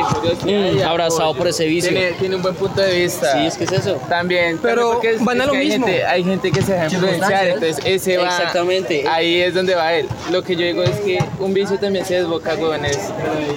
mm, 0.44 0.82
abrazado 0.86 1.34
por 1.34 1.48
ese 1.48 1.64
vicio. 1.66 1.90
Tiene, 1.90 2.12
tiene 2.12 2.36
un 2.36 2.42
buen 2.42 2.54
punto 2.54 2.80
de 2.80 2.92
vista. 3.02 3.32
Sí, 3.32 3.46
es 3.46 3.56
que 3.56 3.64
es 3.64 3.72
eso. 3.72 3.94
También, 4.08 4.58
Pero 4.62 5.02
es- 5.02 5.24
van 5.24 5.40
a 5.40 5.46
lo 5.46 5.52
hay 5.52 5.68
mismo. 5.68 5.86
Gente, 5.86 6.04
hay 6.04 6.24
gente 6.24 6.50
que 6.52 6.62
se 6.62 6.72
deja 6.72 6.84
influenciar, 6.86 7.46
entonces 7.46 7.78
ese 7.84 8.16
va. 8.18 8.24
Exactamente. 8.24 9.04
Ahí 9.08 9.40
es 9.40 9.54
donde 9.54 9.74
va 9.74 9.92
él. 9.94 10.06
Lo 10.30 10.42
que 10.42 10.54
yo 10.56 10.62
digo 10.66 10.82
es 10.82 10.98
que 11.00 11.18
un 11.38 11.54
vicio 11.54 11.78
también 11.78 12.04
se 12.04 12.14
desboca, 12.14 12.56
jóvenes, 12.56 12.98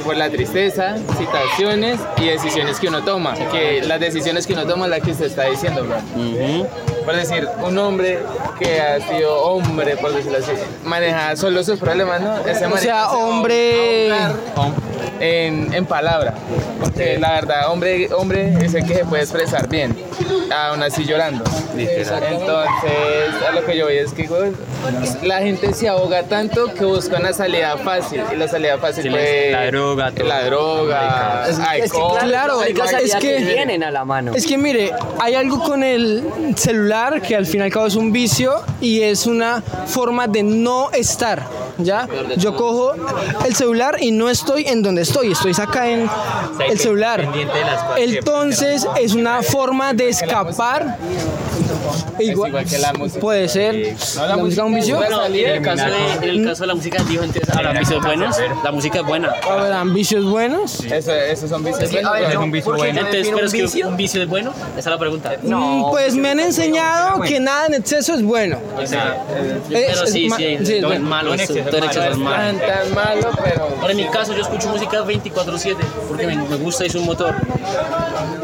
por 0.03 0.15
la 0.15 0.29
tristeza, 0.29 0.95
situaciones 1.17 1.99
y 2.17 2.25
decisiones 2.27 2.79
que 2.79 2.87
uno 2.87 3.03
toma. 3.03 3.33
Que 3.51 3.81
las 3.83 3.99
decisiones 3.99 4.47
que 4.47 4.53
uno 4.53 4.65
toma 4.65 4.85
es 4.85 4.91
la 4.91 4.99
que 4.99 5.11
usted 5.11 5.25
está 5.25 5.43
diciendo, 5.49 5.83
bro. 5.83 5.97
Por 7.05 7.15
decir, 7.15 7.47
un 7.63 7.77
hombre 7.77 8.19
que 8.59 8.81
ha 8.81 8.99
sido 9.07 9.41
hombre, 9.43 9.95
por 9.95 10.13
decirlo 10.13 10.39
así, 10.39 10.51
maneja 10.83 11.35
solo 11.37 11.63
sus 11.63 11.79
problemas, 11.79 12.19
¿no? 12.19 12.35
Ese 12.45 12.65
O 12.65 12.77
sea, 12.77 13.09
se 13.09 13.15
hombre. 13.15 14.09
En, 15.19 15.73
en 15.73 15.85
palabra. 15.85 16.33
Porque 16.79 17.17
la 17.17 17.31
verdad, 17.31 17.71
hombre, 17.71 18.09
hombre 18.13 18.53
es 18.63 18.73
el 18.73 18.85
que 18.85 18.95
se 18.95 19.05
puede 19.05 19.23
expresar 19.23 19.67
bien, 19.67 19.95
aún 20.53 20.83
así 20.83 21.05
llorando. 21.05 21.43
Entonces, 21.77 22.09
a 23.47 23.51
lo 23.51 23.65
que 23.65 23.77
yo 23.77 23.85
voy 23.85 23.97
es 23.97 24.11
que 24.13 24.27
la 25.23 25.39
gente 25.39 25.73
se 25.73 25.87
ahoga 25.87 26.23
tanto 26.23 26.73
que 26.73 26.85
busca 26.85 27.17
una 27.17 27.33
salida 27.33 27.77
fácil. 27.77 28.21
Y 28.33 28.35
la 28.35 28.47
salida 28.47 28.77
fácil 28.77 29.03
Sí, 29.03 29.09
fue 29.09 29.49
la 29.51 29.65
droga, 29.67 30.11
todo. 30.11 30.27
La 30.27 30.43
droga, 30.45 31.45
Es 31.49 31.57
que, 31.59 31.63
alcohol. 31.83 32.19
claro, 32.21 32.61
es 32.63 33.15
que- 33.15 33.37
tienen 33.41 33.83
a 33.83 33.91
la 33.91 34.05
mano. 34.05 34.33
Es 34.35 34.45
que 34.45 34.57
mire, 34.57 34.91
hay 35.19 35.35
algo 35.35 35.59
con 35.63 35.83
el 35.83 36.23
celular 36.55 37.21
que 37.21 37.35
al 37.35 37.45
fin 37.45 37.61
y 37.61 37.63
al 37.65 37.71
cabo 37.71 37.87
es 37.87 37.95
un 37.95 38.11
vicio 38.11 38.53
y 38.81 39.01
es 39.01 39.25
una 39.27 39.61
forma 39.87 40.27
de 40.27 40.43
no 40.43 40.89
estar, 40.91 41.43
¿ya? 41.77 42.07
Yo 42.37 42.55
cojo 42.55 42.93
el 43.45 43.55
celular 43.55 43.97
y 43.99 44.11
no 44.11 44.29
estoy 44.29 44.65
en 44.67 44.81
donde 44.81 45.01
estoy, 45.03 45.31
estoy 45.31 45.53
acá 45.57 45.87
en 45.89 46.09
el 46.67 46.79
celular. 46.79 47.27
Entonces 47.97 48.87
es 48.99 49.13
una 49.13 49.41
forma 49.41 49.93
de 49.93 50.06
escapar 50.09 50.97
Igual, 52.19 52.49
igual 52.49 52.65
que 52.65 52.77
la 52.77 52.93
música. 52.93 53.19
Puede 53.19 53.47
ser. 53.47 53.95
No, 54.15 54.27
la, 54.27 54.37
música 54.37 54.61
es 54.61 54.67
un 54.67 54.75
vicio. 54.75 54.95
Bueno, 54.97 55.25
en 55.25 55.35
el 55.35 55.61
caso 55.61 55.85
de, 55.85 56.13
en 56.15 56.23
el 56.23 56.45
caso 56.45 56.63
de 56.63 56.67
la 56.67 56.75
música, 56.75 57.03
dijo 57.03 57.23
entonces, 57.23 57.55
¿habrán 57.55 57.77
vicios 57.77 58.03
buenos? 58.03 58.35
La 58.63 58.71
música 58.71 58.99
es 58.99 59.05
buena. 59.05 59.33
¿Habrán 59.49 59.93
vicios 59.93 60.25
buenos? 60.25 60.83
Eso, 60.83 61.13
esos 61.13 61.49
son 61.49 61.63
vicios. 61.63 61.91
buenos, 61.91 62.13
ver, 62.13 62.31
yo- 62.31 62.41
un 62.41 62.51
vicio 62.51 62.71
¿por 62.71 62.75
qué 62.75 62.91
bueno. 62.91 62.99
Entonces, 62.99 63.33
¿pero 63.33 63.45
es 63.45 63.73
que 63.73 63.85
un 63.85 63.97
vicio 63.97 64.21
es 64.23 64.29
bueno? 64.29 64.53
Esa 64.71 64.79
es 64.79 64.85
la 64.85 64.97
pregunta. 64.97 65.31
Mm, 65.41 65.89
pues 65.89 66.15
me 66.15 66.29
han 66.29 66.39
enseñado 66.39 67.21
que 67.21 67.39
nada 67.39 67.67
en 67.67 67.75
exceso 67.75 68.13
es 68.13 68.23
bueno. 68.23 68.57
Pero 68.75 70.03
Es- 70.03 70.11
sí, 70.11 70.29
sí, 70.29 70.57
sí, 70.63 70.73
es 70.75 70.99
malo, 71.01 71.33
exceso 71.33 71.59
es 71.59 72.17
malo. 72.17 72.59
tan, 72.59 72.93
malo, 72.93 73.29
pero 73.43 73.67
Ahora, 73.81 73.91
en 73.91 73.97
mi 73.97 74.07
caso, 74.07 74.33
yo 74.33 74.41
escucho 74.41 74.69
música 74.69 75.03
24-7 75.03 75.77
porque 76.07 76.25
me, 76.27 76.35
gusta 76.57 76.83
y 76.83 76.87
es 76.87 76.95
un 76.95 77.05
motor. 77.05 77.35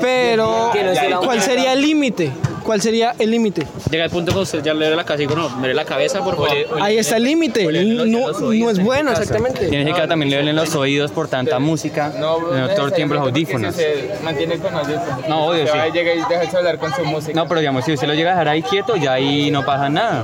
Pero, 0.02 0.72
no 1.10 1.22
¿cuál 1.22 1.42
sería 1.42 1.74
el 1.74 1.82
límite? 1.82 2.32
¿Cuál 2.64 2.82
sería 2.82 3.14
el 3.20 3.32
límite? 3.32 3.66
Llega 3.92 4.06
el 4.06 4.10
punto 4.10 4.32
que 4.32 4.40
usted 4.40 4.64
ya 4.64 4.74
le 4.74 4.90
ve 4.90 4.96
la 4.96 5.04
cabeza 5.04 5.24
y 5.24 5.28
digo, 5.28 5.40
no, 5.40 5.50
me 5.58 5.68
ve 5.68 5.74
la 5.74 5.86
cabeza, 5.86 6.24
por 6.24 6.36
favor. 6.36 6.50
Ahí 6.82 6.98
está 6.98 7.18
el 7.18 7.24
límite. 7.24 7.66
No, 8.06 8.32
no 8.32 8.70
es 8.70 8.80
bueno, 8.84 9.12
exactamente. 9.12 9.68
Tienes 9.68 9.94
que 9.94 10.08
también 10.08 10.30
le 10.30 10.38
duelen 10.38 10.56
los 10.56 10.74
oídos 10.76 11.12
por 11.12 11.28
tanta 11.28 11.60
música, 11.60 12.12
no, 12.20 12.40
no, 12.40 12.70
todo 12.70 12.88
el 12.88 12.94
tiempo 12.94 13.16
los 13.16 13.24
audífonos. 13.24 13.76
Si 13.76 13.82
se 13.82 14.16
mantiene 14.24 14.58
con 14.58 14.74
audífonos. 14.74 15.28
No, 15.28 15.48
obvio, 15.48 15.66
sí. 15.68 15.78
llega 15.94 16.14
y 16.14 16.20
deja 16.20 16.52
de 16.52 16.58
hablar 16.58 16.78
con 16.78 16.94
su 16.96 17.04
música. 17.06 17.34
No, 17.34 17.48
pero 17.48 17.60
digamos, 17.60 17.86
si 17.86 17.94
usted 17.94 18.08
lo 18.08 18.14
llega 18.14 18.30
a 18.32 18.34
dejar 18.34 18.48
ahí 18.48 18.62
quieto, 18.62 18.96
ya 18.96 19.14
ahí 19.14 19.52
no 19.52 19.66
pasa 19.66 19.90
nada. 19.90 20.24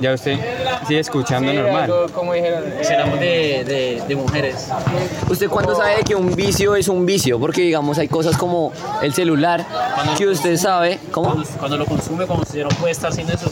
Ya 0.00 0.12
usted 0.12 0.38
sigue 0.86 1.00
escuchando 1.00 1.50
Sí, 1.50 1.56
normal. 1.56 1.90
como 2.12 2.34
dijeron. 2.34 2.64
Seramos 2.82 3.18
de, 3.20 3.64
de, 3.64 4.02
de 4.06 4.16
mujeres. 4.16 4.68
¿Usted 5.28 5.48
cuándo 5.48 5.74
sabe 5.74 6.02
que 6.06 6.14
un 6.14 6.34
vicio 6.34 6.76
es 6.76 6.88
un 6.88 7.06
vicio? 7.06 7.38
Porque 7.38 7.62
digamos 7.62 7.98
hay 7.98 8.08
cosas 8.08 8.36
como 8.36 8.72
el 9.02 9.12
celular 9.14 9.64
que 10.16 10.26
usted 10.26 10.56
sabe, 10.56 10.98
¿cómo? 11.10 11.42
Cuando 11.58 11.77
lo 11.78 11.86
consume, 11.86 12.26
cuando 12.26 12.42
usted 12.44 12.62
no 12.62 12.68
puede 12.70 12.92
estar 12.92 13.12
sin 13.12 13.28
eso. 13.30 13.48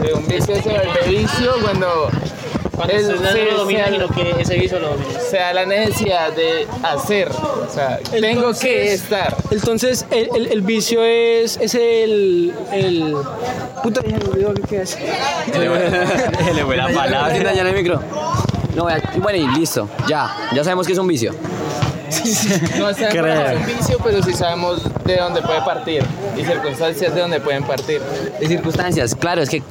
Sí, 0.00 0.12
un 0.14 0.26
vicio 0.26 0.54
se 0.56 0.68
vuelve 0.68 1.08
vicio 1.08 1.52
cuando 1.62 2.08
Cuando 2.74 2.94
el- 2.94 3.22
no 3.22 3.30
se- 3.32 3.44
lo 3.46 3.56
domina, 3.58 3.86
se- 3.86 3.92
sino 3.92 4.08
que 4.08 4.34
ese 4.42 4.54
vicio 4.58 4.78
lo 4.78 4.90
domina. 4.90 5.18
se 5.30 5.38
da 5.38 5.52
la 5.54 5.64
necesidad 5.66 6.32
de 6.32 6.66
hacer. 6.82 7.28
O 7.30 7.72
sea, 7.72 7.98
tengo 8.20 8.52
que 8.52 8.92
estar. 8.92 9.34
Entonces, 9.50 10.04
el, 10.10 10.28
el- 10.36 10.46
el 10.52 10.60
vicio 10.62 11.02
es, 11.02 11.56
es 11.60 11.74
el, 11.74 12.52
el... 12.72 13.16
Puta, 13.82 14.02
ya 14.02 14.18
me 14.18 14.24
olvidó 14.24 14.52
qué 14.68 14.82
es. 14.82 14.96
le 15.58 16.64
fue 16.64 16.76
la 16.76 16.88
palabra. 16.94 17.34
Sin 17.34 17.44
dañar 17.44 17.66
el 17.66 17.74
micro. 17.74 18.00
No, 18.74 18.84
vea, 18.84 19.00
bueno, 19.22 19.38
y 19.38 19.58
listo, 19.58 19.88
ya, 20.06 20.36
ya 20.52 20.62
sabemos 20.62 20.86
que 20.86 20.92
es 20.92 20.98
un 20.98 21.06
vicio. 21.06 21.32
No 22.78 22.92
sabemos 22.94 23.12
que 23.12 23.52
es 23.54 23.60
un 23.60 23.66
vicio, 23.78 23.98
pero 24.02 24.22
sí 24.22 24.32
sabemos 24.32 24.82
de 25.04 25.16
dónde 25.16 25.42
puede 25.42 25.60
partir 25.62 26.04
y 26.36 26.44
circunstancias 26.44 27.14
de 27.14 27.20
dónde 27.20 27.40
pueden 27.40 27.64
partir. 27.64 28.00
De 28.40 28.46
circunstancias, 28.48 29.14
claro, 29.14 29.42
es 29.42 29.50
que 29.50 29.62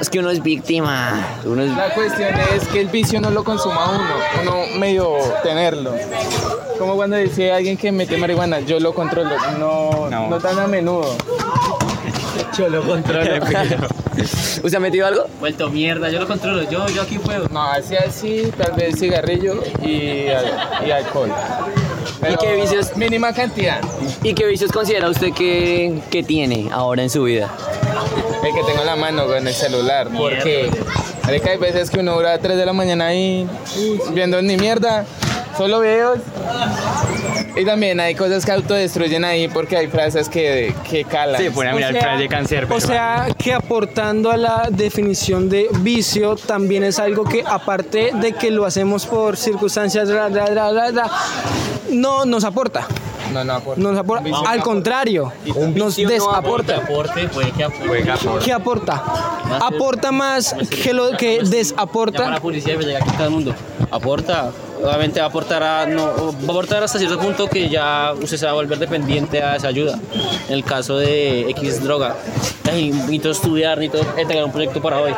es 0.00 0.10
que 0.10 0.18
uno 0.18 0.30
es 0.30 0.42
víctima, 0.42 1.24
uno 1.44 1.62
es 1.62 1.70
La 1.76 1.90
cuestión 1.94 2.30
es 2.56 2.66
que 2.68 2.80
el 2.80 2.88
vicio 2.88 3.20
no 3.20 3.30
lo 3.30 3.44
consuma 3.44 3.90
uno, 3.90 4.14
uno 4.42 4.78
medio 4.78 5.16
tenerlo. 5.42 5.94
Como 6.78 6.96
cuando 6.96 7.16
dice 7.16 7.52
alguien 7.52 7.76
que 7.76 7.92
mete 7.92 8.16
marihuana, 8.16 8.60
yo 8.60 8.80
lo 8.80 8.94
controlo, 8.94 9.36
no, 9.58 10.10
No. 10.10 10.28
no. 10.28 10.38
tan 10.38 10.58
a 10.58 10.66
menudo. 10.66 11.16
Yo 12.56 12.68
lo 12.68 12.82
controlo. 12.82 13.34
¿Usted 14.16 14.74
ha 14.74 14.80
metido 14.80 15.06
algo? 15.06 15.24
Vuelto 15.40 15.68
mierda, 15.70 16.08
yo 16.10 16.20
lo 16.20 16.26
controlo, 16.26 16.62
yo, 16.70 16.86
yo 16.88 17.02
aquí 17.02 17.18
puedo. 17.18 17.48
No, 17.48 17.62
así 17.62 17.96
así, 17.96 18.50
tal 18.56 18.72
vez 18.74 18.98
cigarrillo 18.98 19.62
y, 19.82 20.28
al- 20.28 20.86
y 20.86 20.90
alcohol. 20.90 21.32
Pero 22.20 22.38
qué 22.38 22.54
vicios? 22.54 22.96
Mínima 22.96 23.32
cantidad. 23.32 23.80
¿Y 24.22 24.34
qué 24.34 24.46
vicios 24.46 24.70
considera 24.72 25.08
usted 25.10 25.32
que, 25.32 26.00
que 26.10 26.22
tiene 26.22 26.68
ahora 26.72 27.02
en 27.02 27.10
su 27.10 27.24
vida? 27.24 27.50
El 28.42 28.54
que 28.54 28.62
tengo 28.62 28.80
en 28.80 28.86
la 28.86 28.96
mano 28.96 29.26
con 29.26 29.46
el 29.46 29.54
celular. 29.54 30.08
Porque 30.16 30.70
marica, 31.24 31.50
hay 31.50 31.58
veces 31.58 31.90
que 31.90 31.98
uno 32.00 32.14
dura 32.14 32.34
a 32.34 32.38
3 32.38 32.56
de 32.56 32.64
la 32.66 32.72
mañana 32.72 33.06
ahí 33.08 33.46
viendo 34.12 34.40
ni 34.42 34.56
mierda, 34.56 35.04
solo 35.58 35.80
videos. 35.80 36.18
Y 37.56 37.64
también 37.64 38.00
hay 38.00 38.14
cosas 38.16 38.44
que 38.44 38.50
autodestruyen 38.50 39.24
ahí 39.24 39.46
porque 39.48 39.76
hay 39.76 39.86
frases 39.86 40.28
que, 40.28 40.74
que 40.90 41.04
calan. 41.04 41.40
Sí, 41.40 41.50
pone 41.50 41.70
a 41.70 41.72
O 41.72 41.76
mirar 41.76 41.94
el 41.94 42.00
sea- 42.00 42.16
de 42.16 42.28
cáncer. 42.28 42.66
O 42.70 42.80
sea, 42.80 43.28
que 43.38 43.52
aportando 43.54 44.30
a 44.32 44.36
la 44.36 44.68
definición 44.70 45.48
de 45.48 45.68
vicio, 45.80 46.34
también 46.34 46.82
es 46.82 46.98
algo 46.98 47.24
que, 47.24 47.44
aparte 47.46 48.10
de 48.14 48.32
que 48.32 48.50
lo 48.50 48.66
hacemos 48.66 49.06
por 49.06 49.36
circunstancias, 49.36 50.08
ra, 50.08 50.28
ra, 50.28 50.46
ra, 50.46 50.72
ra, 50.72 50.90
ra, 50.90 51.10
no 51.90 52.24
nos 52.24 52.42
aporta. 52.44 52.86
No, 53.32 53.44
no, 53.44 53.60
por- 53.60 53.78
Nos 53.78 53.98
aporta. 53.98 54.24
Al 54.46 54.62
contrario, 54.62 55.32
nos 55.74 55.96
desaporta. 55.96 56.76
Aporte, 56.76 57.28
puede 57.28 57.52
que 57.52 57.64
aporte. 57.64 58.44
¿Qué 58.44 58.52
aporta? 58.52 59.02
Aporta 59.60 60.12
más 60.12 60.54
que 60.82 60.92
lo 60.92 61.12
que 61.16 61.40
desaporta. 61.42 62.30
la 62.30 62.40
policía 62.40 62.76
llega 62.76 62.98
aquí 62.98 63.10
todo 63.12 63.24
el 63.24 63.30
mundo. 63.30 63.54
Aporta, 63.90 64.50
obviamente 64.82 65.20
va 65.20 65.26
a 65.26 65.28
aportar, 65.28 65.62
a, 65.62 65.86
no, 65.86 66.02
va 66.06 66.48
a 66.48 66.50
aportar 66.50 66.82
hasta 66.82 66.98
cierto 66.98 67.18
punto 67.18 67.46
que 67.46 67.68
ya 67.68 68.12
usted 68.20 68.36
se 68.36 68.44
va 68.46 68.52
a 68.52 68.54
volver 68.54 68.78
dependiente 68.78 69.42
a 69.42 69.56
esa 69.56 69.68
ayuda. 69.68 69.98
En 70.48 70.54
el 70.54 70.64
caso 70.64 70.96
de 70.98 71.48
X 71.50 71.82
droga, 71.82 72.16
ay, 72.70 72.90
necesito 72.90 73.30
estudiar, 73.30 73.78
necesito 73.78 74.18
entregar 74.18 74.44
un 74.44 74.52
proyecto 74.52 74.80
para 74.82 75.00
hoy. 75.00 75.14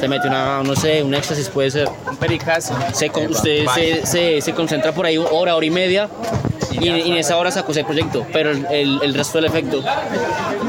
Se 0.00 0.08
mete 0.08 0.28
una, 0.28 0.62
no 0.62 0.76
sé, 0.76 1.02
un 1.02 1.14
éxtasis 1.14 1.48
puede 1.48 1.70
ser. 1.70 1.88
un 2.10 2.16
pericazo. 2.16 2.74
Se 2.92 3.08
usted 3.08 3.64
se, 3.74 4.04
se, 4.06 4.40
se 4.42 4.52
concentra 4.52 4.92
por 4.92 5.06
ahí 5.06 5.16
hora, 5.16 5.56
hora 5.56 5.64
y 5.64 5.70
media 5.70 6.10
y, 6.80 6.88
y 6.88 7.10
en 7.12 7.16
esa 7.16 7.36
hora 7.36 7.50
sacó 7.50 7.72
ese 7.72 7.84
proyecto, 7.84 8.26
pero 8.32 8.50
el, 8.50 8.66
el, 8.70 9.00
el 9.02 9.14
resto 9.14 9.38
del 9.38 9.46
efecto 9.46 9.82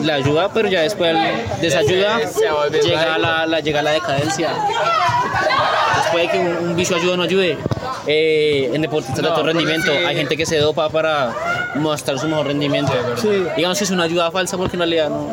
le 0.02 0.12
ayuda, 0.12 0.50
pero 0.54 0.68
ya 0.68 0.82
después 0.82 1.16
de 1.62 1.68
esa 1.68 1.80
ayuda 1.80 2.20
Se 2.28 2.50
vuelve 2.52 2.80
llega 2.82 3.18
la, 3.18 3.46
la, 3.46 3.60
llega 3.60 3.82
la 3.82 3.92
decadencia. 3.92 4.50
Entonces 4.52 6.12
puede 6.12 6.30
que 6.30 6.40
un, 6.40 6.70
un 6.70 6.76
vicio 6.76 6.96
ayude 6.96 7.14
o 7.14 7.18
no 7.18 7.24
ayude. 7.24 7.58
Eh, 8.08 8.70
en 8.74 8.82
deportistas 8.84 9.18
de 9.18 9.24
No, 9.24 9.30
alto 9.30 9.42
pero 9.42 9.54
rendimiento 9.54 9.92
sí. 9.92 9.98
hay 10.06 10.16
gente 10.16 10.38
que 10.38 10.46
se 10.46 10.58
dopa 10.60 10.90
para 10.90 11.34
mostrar 11.76 12.20
su 12.20 12.28
mejor 12.28 12.46
rendimiento. 12.48 12.92
Sí. 13.20 13.44
Digamos 13.56 13.78
que 13.80 13.84
es 13.84 13.90
una 13.90 14.04
ayuda 14.04 14.30
falsa 14.30 14.58
porque 14.58 14.76
en 14.76 14.82
realidad 14.82 15.10
no. 15.10 15.28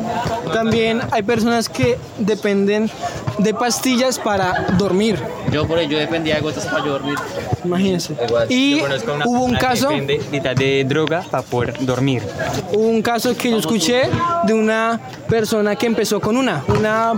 También 0.51 1.01
hay 1.11 1.21
personas 1.21 1.69
que 1.69 1.99
dependen 2.17 2.89
de 3.37 3.53
pastillas 3.53 4.17
para 4.17 4.65
dormir. 4.77 5.19
Yo 5.51 5.67
por 5.67 5.77
ello 5.77 5.99
dependía 5.99 6.35
de 6.35 6.41
gotas 6.41 6.65
para 6.65 6.83
yo 6.83 6.93
dormir. 6.93 7.15
Imagínense. 7.63 8.13
Y 8.49 8.81
hubo 9.25 9.43
un 9.43 9.55
caso, 9.55 9.89
De, 9.89 10.19
de 10.55 10.83
droga 10.83 11.23
para 11.29 11.43
poder 11.43 11.85
dormir. 11.85 12.21
hubo 12.71 12.87
un 12.87 13.01
caso 13.01 13.35
que 13.35 13.51
yo 13.51 13.57
escuché 13.57 14.03
de 14.43 14.53
una 14.53 14.99
persona 15.29 15.75
que 15.75 15.85
empezó 15.85 16.19
con 16.19 16.37
una, 16.37 16.63
una 16.67 17.13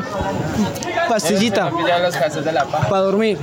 pastillita 1.08 1.72
Ya 1.88 2.00
los 2.00 2.16
casos 2.16 2.44
de 2.46 2.52
la 2.52 2.66
paja. 2.66 2.88
para 2.90 3.02
dormir. 3.04 3.38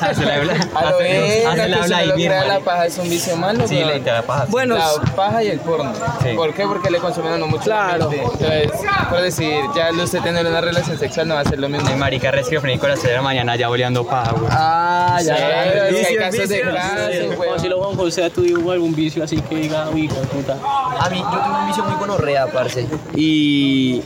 Hace 0.00 0.24
la 0.24 0.34
habla. 0.36 0.54
A 0.74 0.84
lo 0.90 0.98
la 1.00 1.76
si 1.76 1.82
habla 1.82 1.96
ahí 1.98 2.06
lo 2.08 2.14
bien, 2.16 2.30
crea, 2.32 2.44
la 2.46 2.60
paja 2.60 2.86
es 2.86 2.98
un 2.98 3.08
vicio 3.08 3.36
malo. 3.36 3.66
Sí, 3.66 3.80
la 3.84 3.98
la 3.98 4.22
paja. 4.22 4.46
Bueno, 4.48 4.76
La 4.76 4.88
paja 5.14 5.42
y 5.42 5.48
el 5.48 5.60
porno. 5.60 5.92
Sí. 6.22 6.30
¿Por 6.34 6.52
qué? 6.54 6.64
Porque 6.64 6.90
le 6.90 6.98
consumen 6.98 7.42
a 7.42 7.46
mucho. 7.46 7.68
la 7.70 7.96
Claro. 7.96 8.10
Entonces, 8.12 8.70
por 9.10 9.20
decir, 9.20 9.54
ya 9.74 9.90
usted 9.92 10.20
tener 10.20 10.46
una 10.46 10.60
relación 10.60 10.98
sexual 10.98 11.28
no 11.28 11.34
va 11.34 11.40
a 11.40 11.44
ser 11.44 11.58
lo 11.58 11.68
mismo. 11.68 11.88
Mi 11.88 11.96
marica 11.96 12.30
esquizofrénico 12.30 12.86
a 12.86 12.90
las 12.90 13.00
3 13.00 13.10
de 13.12 13.16
la 13.16 13.22
mañana 13.22 13.56
ya 13.56 13.68
boleando 13.68 14.06
paja, 14.06 14.32
güey. 14.32 14.48
Ah, 14.50 15.18
Sí, 15.20 15.28
es 15.30 15.36
que 15.36 16.06
hay 16.06 16.16
casos 16.16 16.48
de 16.48 16.60
clase, 16.60 17.26
Como 17.28 17.40
weón. 17.40 17.60
si 17.60 17.68
lo 17.68 17.78
Juan 17.82 17.96
José 17.96 18.30
tuvo 18.30 18.72
algún 18.72 18.94
vicio 18.94 19.24
así 19.24 19.40
que 19.40 19.54
diga, 19.56 19.88
uy, 19.92 20.06
de 20.08 20.14
puta. 20.26 20.56
A 21.00 21.08
mí, 21.10 21.18
yo 21.18 21.38
tengo 21.40 21.58
un 21.58 21.66
vicio 21.68 21.84
muy 21.84 21.94
gonorrea, 21.96 22.46
parce. 22.46 22.86
Y, 23.14 24.02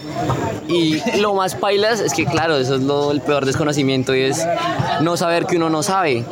y 0.69 1.03
lo 1.21 1.35
más 1.35 1.55
pailas 1.55 2.01
es 2.01 2.13
que, 2.15 2.25
claro, 2.25 2.57
eso 2.57 2.77
es 2.77 2.81
lo, 2.83 3.11
el 3.11 3.21
peor 3.21 3.47
desconocimiento 3.47 4.15
y 4.15 4.23
es 4.23 4.47
no 5.01 5.17
saber 5.17 5.47
que 5.47 5.57
uno 5.57 5.71
no 5.71 5.83
sabe. 5.83 6.25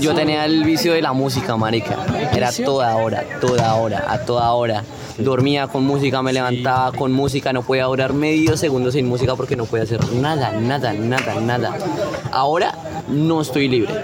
yo 0.00 0.14
tenía 0.14 0.44
el 0.44 0.64
vicio 0.64 0.92
de 0.92 1.02
la 1.02 1.12
música, 1.12 1.56
marica. 1.56 1.96
Era 2.34 2.50
toda 2.52 2.96
hora, 2.96 3.24
toda 3.40 3.74
hora, 3.74 4.04
a 4.08 4.18
toda 4.18 4.52
hora. 4.52 4.84
Dormía 5.18 5.66
con 5.66 5.84
música, 5.84 6.22
me 6.22 6.32
levantaba 6.32 6.92
con 6.92 7.12
música, 7.12 7.52
no 7.52 7.62
podía 7.62 7.84
durar 7.84 8.12
medio 8.12 8.56
segundo 8.56 8.92
sin 8.92 9.08
música 9.08 9.34
porque 9.34 9.56
no 9.56 9.64
podía 9.64 9.84
hacer 9.84 10.12
nada, 10.12 10.52
nada, 10.52 10.92
nada, 10.92 11.40
nada. 11.40 11.76
Ahora 12.30 12.74
no 13.10 13.40
estoy 13.40 13.68
libre. 13.68 13.94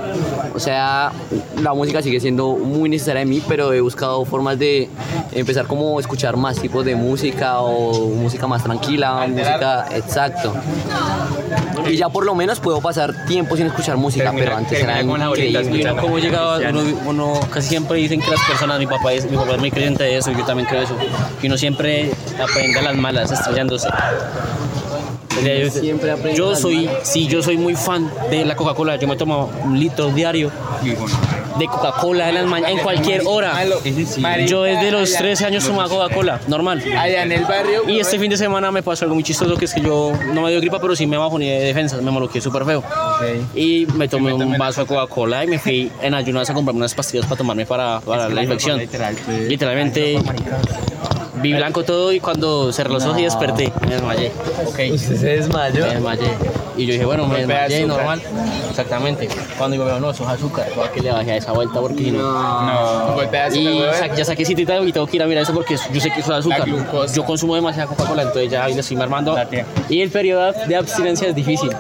O 0.55 0.61
sea, 0.61 1.13
la 1.63 1.75
música 1.75 2.01
sigue 2.03 2.21
siendo 2.21 2.53
muy 2.57 2.89
necesaria 2.89 3.23
en 3.23 3.29
mí, 3.29 3.43
pero 3.47 3.73
he 3.73 3.81
buscado 3.81 4.25
formas 4.25 4.59
de 4.59 4.89
empezar 5.33 5.67
como 5.67 5.99
a 5.99 6.01
escuchar 6.01 6.37
más 6.37 6.59
tipos 6.61 6.85
de 6.85 6.95
música 6.97 7.61
o 7.61 8.09
música 8.11 8.47
más 8.47 8.63
tranquila, 8.63 9.27
música, 9.29 9.87
exacto. 9.95 10.55
Y 11.87 11.97
ya 11.97 12.09
por 12.09 12.25
lo 12.25 12.35
menos 12.35 12.61
puedo 12.61 12.81
pasar 12.81 13.27
tiempo 13.27 13.57
sin 13.57 13.67
escuchar 13.67 13.97
música, 13.97 14.27
Termina- 14.27 14.45
pero 14.45 14.57
antes 14.57 14.79
era 14.83 15.03
increíble. 15.03 15.91
Uno 15.93 16.03
cómo 16.03 16.19
llegaba, 16.19 16.59
uno, 16.71 16.81
uno 17.07 17.41
casi 17.51 17.69
siempre 17.69 17.99
dicen 17.99 18.21
que 18.21 18.31
las 18.31 18.41
personas, 18.49 18.79
mi 18.79 18.87
papá 18.87 19.13
es, 19.13 19.31
mi 19.31 19.37
papá 19.37 19.53
es 19.55 19.59
muy 19.61 19.71
creyente 19.71 20.05
de 20.05 20.17
eso, 20.17 20.31
yo 20.33 20.45
también 20.45 20.69
creo 20.69 20.83
eso, 20.83 20.97
y 21.43 21.47
uno 21.47 21.59
siempre 21.59 22.11
aprende 22.43 22.79
a 22.79 22.83
las 22.83 22.97
malas, 22.97 23.31
estrellándose. 23.33 23.89
Yo, 25.43 25.71
siempre 25.71 26.15
soy, 26.57 26.89
sí, 27.03 27.27
yo 27.27 27.43
soy 27.43 27.57
muy 27.57 27.75
fan 27.75 28.11
de 28.31 28.45
la 28.45 28.55
Coca-Cola, 28.57 28.97
yo 28.97 29.09
me 29.09 29.17
tomo 29.17 29.51
un 29.65 29.79
litro 29.79 30.09
diario 30.11 30.51
de 31.59 31.67
Coca-Cola 31.67 32.29
en 32.29 32.35
las 32.37 32.47
mañanas, 32.47 32.73
en 32.77 32.79
cualquier 32.81 33.23
hora. 33.27 33.53
Yo 34.47 34.63
desde 34.63 34.91
los 34.91 35.11
allá- 35.11 35.19
13 35.19 35.45
años 35.47 35.65
tomaba 35.67 35.89
Coca-Cola, 35.89 36.41
normal. 36.49 36.83
Allá 36.99 37.23
en 37.25 37.33
el 37.33 37.45
barrio. 37.45 37.89
Y 37.89 37.99
este 38.01 38.19
fin 38.19 38.31
de 38.31 38.37
semana 38.37 38.71
me 38.71 38.83
pasó 38.83 39.05
algo 39.05 39.15
muy 39.15 39.25
chistoso, 39.25 39.57
que 39.57 39.65
es 39.67 39.75
que 39.75 39.81
yo 39.81 40.13
no 40.33 40.43
me 40.43 40.51
dio 40.51 40.61
gripa, 40.61 40.81
pero 40.81 40.95
sí 40.97 41.07
me 41.07 41.17
bajoné 41.17 41.59
de 41.61 41.65
defensa, 41.67 41.97
me 42.01 42.11
moloqué 42.11 42.41
súper 42.41 42.65
feo. 42.65 42.83
Y 43.55 43.87
me 43.95 44.09
tomé 44.09 44.33
un 44.33 44.57
vaso 44.59 44.83
de 44.83 44.87
Coca-Cola 44.87 45.45
y 45.45 45.49
me 45.49 45.59
fui 45.59 45.91
en 46.03 46.15
ayunas 46.15 46.49
a 46.51 46.55
comprarme 46.55 46.79
unas 46.79 46.95
pastillas 46.95 47.27
para 47.27 47.37
tomarme 47.39 47.67
para, 47.67 48.01
para 48.01 48.29
la 48.29 48.43
infección. 48.43 48.81
Literalmente 49.49 50.19
vi 51.45 51.53
blanco 51.53 51.85
todo 51.85 52.11
y 52.13 52.21
cuando 52.21 52.73
cerré 52.73 52.91
los 52.93 53.05
ojos 53.05 53.19
y 53.21 53.25
desperté, 53.25 53.73
me 53.87 53.93
desmayé. 53.95 54.33
Usted 54.93 55.17
se 55.17 55.27
desmayó. 55.27 55.85
Me 55.87 55.93
desmayé. 55.95 56.29
Y 56.77 56.87
yo 56.87 56.93
dije, 56.95 57.05
bueno, 57.05 57.27
me 57.29 57.39
desmayé 57.39 57.87
normal. 57.87 58.21
Exactamente. 58.71 59.29
Cuando 59.57 59.75
digo, 59.77 60.01
no, 60.01 60.11
eso 60.11 60.25
es 60.25 60.31
azúcar, 60.31 60.67
tengo 60.75 60.91
que 60.93 61.01
le 61.01 61.13
bajé 61.13 61.33
a 61.33 61.37
esa 61.37 61.53
vuelta 61.53 61.81
porque 61.81 62.03
si 62.05 62.11
no. 62.11 62.23
No, 62.33 63.15
Y 63.55 63.81
sa- 63.95 64.13
ya 64.15 64.25
saqué 64.25 64.45
citita 64.45 64.81
y 64.81 64.91
tengo 64.93 65.07
que 65.07 65.17
ir 65.17 65.23
a 65.23 65.27
mirar 65.27 65.43
eso 65.45 65.53
porque 65.55 65.77
yo 65.93 66.01
sé 66.01 66.11
que 66.11 66.21
eso 66.21 66.33
es 66.33 66.39
azúcar. 66.41 66.65
Yo 67.15 67.25
consumo 67.25 67.55
demasiada 67.55 67.87
Coca-Cola, 67.89 68.23
entonces 68.23 68.51
ya 68.51 68.65
ahí 68.65 68.75
le 68.75 68.81
estoy 68.81 69.01
armando. 69.01 69.37
Y 69.89 70.01
el 70.01 70.11
periodo 70.11 70.53
de 70.67 70.75
abstinencia 70.77 71.29
es 71.29 71.35
difícil. 71.35 71.71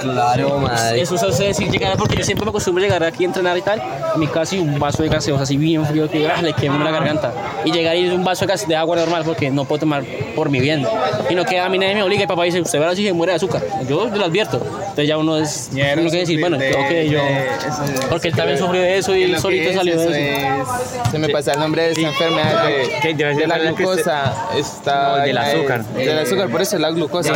Claro, 0.00 0.58
madre. 0.58 1.00
Eso 1.00 1.14
hace 1.16 1.44
decir 1.44 1.70
llegar 1.70 1.96
porque 1.96 2.16
yo 2.16 2.24
siempre 2.24 2.44
me 2.44 2.50
acostumbro 2.50 2.82
a 2.82 2.86
llegar 2.86 3.02
aquí 3.04 3.24
a 3.24 3.26
entrenar 3.26 3.56
y 3.56 3.62
tal. 3.62 3.80
A 3.80 4.16
mi 4.16 4.28
y 4.52 4.58
un 4.58 4.78
vaso 4.78 5.02
de 5.02 5.08
gaseosa 5.08 5.44
así 5.44 5.56
bien 5.56 5.84
frío 5.86 6.10
que 6.10 6.28
ah, 6.28 6.42
le 6.42 6.52
quemo 6.52 6.78
la 6.82 6.90
garganta. 6.90 7.32
Y 7.64 7.72
llegar 7.72 7.96
y 7.96 8.08
un 8.08 8.24
vaso 8.24 8.40
de, 8.44 8.52
gas- 8.52 8.66
de 8.82 8.84
agua 8.84 8.96
normal 8.96 9.22
porque 9.24 9.50
no 9.50 9.64
puedo 9.64 9.80
tomar 9.80 10.02
por 10.34 10.50
mi 10.50 10.60
bien. 10.60 10.86
Y 11.30 11.34
no 11.34 11.44
que 11.44 11.58
a 11.60 11.68
mí 11.68 11.78
nadie 11.78 11.94
me 11.94 12.02
obliga 12.02 12.24
y 12.24 12.26
papá 12.26 12.44
dice, 12.44 12.60
usted 12.60 12.78
verá 12.78 12.94
si 12.96 13.04
se 13.04 13.12
muere 13.12 13.32
de 13.32 13.36
azúcar. 13.36 13.62
Yo 13.88 14.06
lo 14.06 14.24
advierto. 14.24 14.60
Entonces 14.62 15.08
ya 15.08 15.16
uno 15.18 15.38
es 15.38 15.70
uno 15.72 16.10
que 16.10 16.16
decir, 16.18 16.40
bueno, 16.40 16.58
de- 16.58 16.72
ok, 16.74 16.90
yo. 17.10 17.18
de- 17.18 17.46
eso 17.46 17.84
es- 17.84 18.04
Porque 18.06 18.28
él 18.28 18.34
también 18.34 18.58
sufrió 18.58 18.80
de 18.82 18.98
eso 18.98 19.14
y 19.16 19.20
¿Qué 19.20 19.32
él 19.32 19.38
solito 19.38 19.62
que 19.64 19.70
es? 19.70 19.76
salió 19.76 19.96
de 19.98 20.04
eso. 20.04 20.62
es- 21.04 21.10
se 21.10 21.18
me 21.18 21.28
pasa 21.28 21.52
el 21.52 21.60
nombre 21.60 21.82
de 21.84 21.92
esa 21.92 22.00
enfermedad 22.02 22.66
de, 22.66 23.14
de 23.34 23.46
la 23.46 23.58
glucosa. 23.58 24.34
Está 24.56 25.08
No, 25.08 25.16
del 25.24 25.36
eh, 25.36 25.40
azúcar. 25.40 25.84
Del 25.84 26.18
azúcar, 26.18 26.48
por 26.50 26.62
eso 26.62 26.76
es 26.76 26.82
la 26.82 26.90
glucosa. 26.90 27.32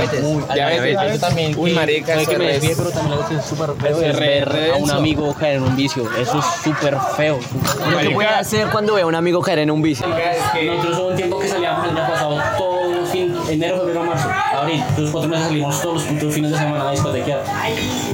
Diabetes. 0.54 0.98
Yo 1.12 1.18
también, 1.20 1.54
Uy, 1.56 1.70
que- 1.70 1.76
marica, 1.76 2.16
que 2.24 2.38
me 2.38 2.50
es- 2.56 2.60
desvíe, 2.62 2.74
pero 2.76 2.90
también 2.90 3.18
que 3.28 3.34
es 3.36 3.44
súper 3.44 3.70
feo 3.80 3.96
es 4.00 4.02
es 4.08 4.16
re- 4.16 4.26
ver 4.26 4.48
re 4.48 4.72
a 4.72 4.76
un 4.76 4.90
amigo 4.90 5.34
caer 5.34 5.56
en 5.56 5.62
un 5.62 5.76
vicio. 5.76 6.04
Eso 6.20 6.38
es 6.38 6.44
súper 6.62 6.96
feo. 7.16 7.38
¿Lo 7.90 7.98
que 7.98 8.10
puede 8.10 8.28
hacer 8.28 8.68
cuando 8.68 8.94
ve 8.94 9.02
a 9.02 9.06
un 9.06 9.14
amigo 9.14 9.40
caer 9.40 9.60
en 9.60 9.70
un 9.70 9.82
vicio? 9.82 10.06
Nosotros 10.06 10.98
hubo 10.98 11.08
un 11.08 11.16
tiempo 11.16 11.35
enero, 13.48 13.78
febrero, 13.78 14.04
marzo, 14.04 14.28
abril, 14.54 14.82
los 14.98 15.10
cuatro 15.10 15.28
meses 15.30 15.46
salimos 15.46 15.80
todos 15.80 15.94
los 15.94 16.04
putos 16.04 16.34
fines 16.34 16.50
de 16.52 16.58
semana 16.58 16.88
a 16.88 16.90
discotequear. 16.92 17.40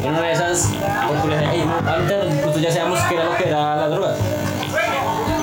En 0.03 0.11
una 0.11 0.23
de 0.23 0.33
esas, 0.33 0.69
por 1.09 1.17
curiosidad, 1.19 1.55
"Ey, 1.55 1.65
no, 1.65 1.91
ahorita 1.91 2.25
nosotros 2.25 2.61
ya 2.63 2.73
sabemos 2.73 3.01
qué 3.09 3.15
era 3.15 3.25
lo 3.25 3.37
que 3.37 3.49
era 3.49 3.77
la 3.77 3.89
droga. 3.89 4.15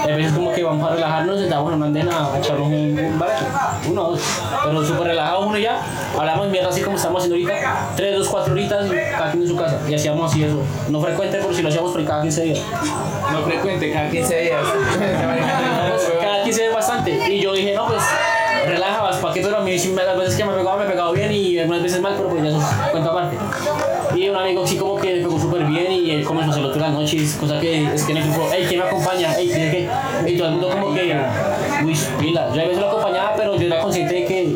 Y 0.07 0.11
a 0.11 0.15
veces 0.15 0.33
como 0.33 0.51
que 0.53 0.63
vamos 0.63 0.89
a 0.89 0.95
relajarnos, 0.95 1.39
sentamos 1.39 1.69
en 1.71 1.77
una 1.77 1.85
andena 1.85 2.33
a 2.33 2.37
echarnos 2.39 2.67
un, 2.67 2.73
un 2.73 3.91
uno 3.91 4.07
o 4.07 4.11
dos, 4.11 4.21
pero 4.63 4.83
súper 4.83 5.07
relajado 5.07 5.45
uno 5.45 5.57
ya, 5.59 5.81
hablamos 6.17 6.47
mierda 6.47 6.69
así 6.69 6.81
como 6.81 6.97
estamos 6.97 7.21
haciendo 7.23 7.35
ahorita, 7.51 7.89
tres, 7.95 8.17
dos, 8.17 8.27
cuatro 8.27 8.53
horitas 8.53 8.89
cada 8.89 9.29
quien 9.31 9.43
en 9.43 9.49
su 9.49 9.55
casa, 9.55 9.79
y 9.87 9.93
hacíamos 9.93 10.31
así 10.31 10.43
eso, 10.43 10.63
no 10.89 10.99
frecuente 10.99 11.37
por 11.37 11.53
si 11.53 11.61
lo 11.61 11.69
hacíamos 11.69 11.91
por 11.91 12.03
cada 12.05 12.23
15 12.23 12.41
días. 12.41 12.59
No 13.31 13.43
frecuente, 13.43 13.91
cada 13.91 14.09
15 14.09 14.39
días. 14.39 14.63
Cada 16.21 16.43
15 16.43 16.65
es 16.65 16.73
bastante. 16.73 17.31
Y 17.31 17.41
yo 17.41 17.53
dije, 17.53 17.75
no, 17.75 17.85
pues 17.87 18.01
relaja, 19.39 19.39
vas, 19.39 19.39
¿para 19.39 19.39
qué? 19.39 19.41
Pero 19.43 19.57
a 19.57 19.61
mí 19.61 19.77
me- 19.95 20.03
las 20.03 20.17
veces 20.17 20.35
que 20.35 20.45
me 20.45 20.53
pegaba, 20.53 20.77
me 20.77 20.85
pegaba 20.89 21.11
bien 21.11 21.31
y 21.31 21.59
algunas 21.59 21.81
veces 21.83 22.01
mal, 22.01 22.13
pero 22.17 22.29
pues 22.29 22.43
ya 22.43 22.49
eso 22.49 22.59
es 22.59 22.91
cuenta 22.91 23.09
aparte. 23.09 23.37
Y 24.15 24.27
un 24.29 24.35
amigo 24.35 24.65
sí 24.65 24.75
como 24.77 24.95
que 24.97 25.15
le 25.15 25.21
pegó 25.21 25.39
súper 25.39 25.63
bien 25.65 25.91
y 25.91 26.11
él 26.11 26.23
comenzó 26.25 26.49
a 26.49 26.51
hacerlo 26.53 26.69
todas 26.71 26.89
las 26.89 26.99
noches, 26.99 27.35
cosa 27.39 27.59
que 27.59 27.85
es 27.93 28.03
que 28.03 28.11
en 28.11 28.17
el 28.17 28.23
grupo, 28.23 28.47
hey, 28.51 28.65
¿quién 28.67 28.79
me 28.81 28.87
acompaña? 28.87 29.33
Hey, 29.37 29.47
¿tiene 29.53 29.71
que? 29.71 30.31
Y 30.31 30.37
todo 30.37 30.47
el 30.47 30.53
mundo 30.55 30.69
como 30.71 30.93
que, 30.93 31.15
uy, 31.85 31.97
pila. 32.19 32.47
Yo 32.53 32.61
a 32.61 32.65
veces 32.65 32.79
lo 32.79 32.87
acompañaba, 32.87 33.33
pero 33.37 33.55
yo 33.55 33.67
era 33.67 33.79
consciente 33.81 34.13
de 34.15 34.25
que 34.25 34.55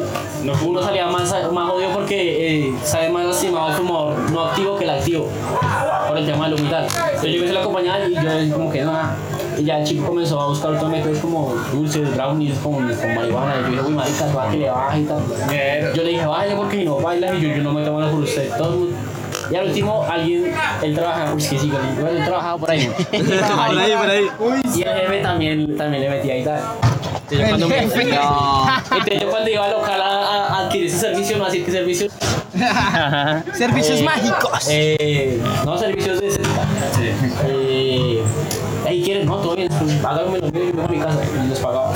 uno 0.65 0.81
salía 0.83 1.07
más, 1.07 1.33
más 1.51 1.69
jodido 1.69 1.91
porque 1.91 2.65
eh, 2.65 2.73
sabe 2.83 3.09
más 3.09 3.25
lastimado 3.25 3.69
el 3.69 3.73
fumador 3.75 4.31
no 4.31 4.45
activo 4.45 4.75
que 4.77 4.83
el 4.85 4.89
activo, 4.89 5.29
por 6.07 6.17
el 6.17 6.25
tema 6.25 6.45
de 6.45 6.55
la 6.55 6.55
humildad. 6.57 6.83
Entonces 6.85 7.31
yo 7.31 7.37
a 7.37 7.41
veces 7.41 7.53
lo 7.53 7.59
acompañaba 7.61 7.99
y 8.05 8.13
yo 8.49 8.55
como 8.57 8.71
que 8.71 8.81
nada. 8.81 9.15
Y 9.57 9.63
ya 9.65 9.79
el 9.79 9.85
chico 9.85 10.07
comenzó 10.07 10.39
a 10.41 10.47
buscar 10.47 10.71
otros 10.71 10.89
métodos 10.89 11.17
como 11.19 11.53
dulces, 11.71 12.15
brownies, 12.15 12.57
con, 12.59 12.73
con 12.73 13.15
marihuana. 13.15 13.55
Y 13.59 13.63
yo 13.63 13.69
dije, 13.69 13.81
uy, 13.87 13.93
marica, 13.93 14.25
tú 14.31 14.39
a 14.39 14.49
que 14.49 14.57
le 14.57 14.69
baje 14.69 14.99
y 14.99 15.03
tal. 15.05 15.19
Yo 15.95 16.03
le 16.03 16.09
dije, 16.09 16.25
bájale 16.25 16.55
porque 16.55 16.77
si 16.79 16.85
no 16.85 16.97
bailas 16.99 17.35
y 17.35 17.41
yo, 17.41 17.49
yo 17.55 17.63
no 17.63 17.73
me 17.73 17.83
tomo 17.85 17.99
nada 17.99 18.11
por 18.11 18.21
usted. 18.21 18.49
Todo 18.57 18.73
el 18.73 18.79
mundo- 18.79 18.95
Y 19.51 19.55
al 19.55 19.67
último, 19.67 20.05
alguien, 20.09 20.53
él 20.81 20.95
trabaja, 20.95 21.33
uy, 21.33 21.41
es 21.41 21.49
que 21.49 21.59
sí, 21.59 21.69
bueno, 21.69 22.07
él 22.09 22.23
trabajaba 22.25 22.57
por 22.57 22.71
ahí. 22.71 22.87
Por 23.11 23.77
ahí, 23.77 23.93
por 23.95 24.09
ahí. 24.09 24.25
Y 24.75 24.81
el 24.83 24.93
jefe 24.93 25.17
también, 25.21 25.77
también 25.77 26.03
le 26.03 26.09
metía 26.09 26.37
y 26.39 26.43
tal. 26.43 26.61
Entonces 27.29 27.39
yo 27.39 27.47
cuando, 27.49 27.67
me, 27.67 27.77
entonces 27.83 29.21
yo 29.21 29.29
cuando 29.29 29.49
iba 29.49 29.65
al 29.65 29.71
local 29.71 30.01
a, 30.01 30.59
adquirir 30.65 30.87
ese 30.87 30.99
servicio, 30.99 31.37
no 31.37 31.45
decir 31.45 31.65
que 31.65 31.71
servicio. 31.71 32.07
Servicios 33.53 33.99
Eh, 33.99 34.03
mágicos. 34.03 34.67
Eh, 34.69 35.41
no, 35.65 35.77
servicios 35.77 36.19
de 36.21 36.27
Eh, 36.27 37.62
háganme 40.05 40.39
los 40.39 40.53
míos 40.53 40.67
y 40.75 40.79
a 40.79 40.87
mi 40.87 40.99
casa. 40.99 41.19
Y 41.45 41.49
les 41.49 41.59
pagaba. 41.59 41.93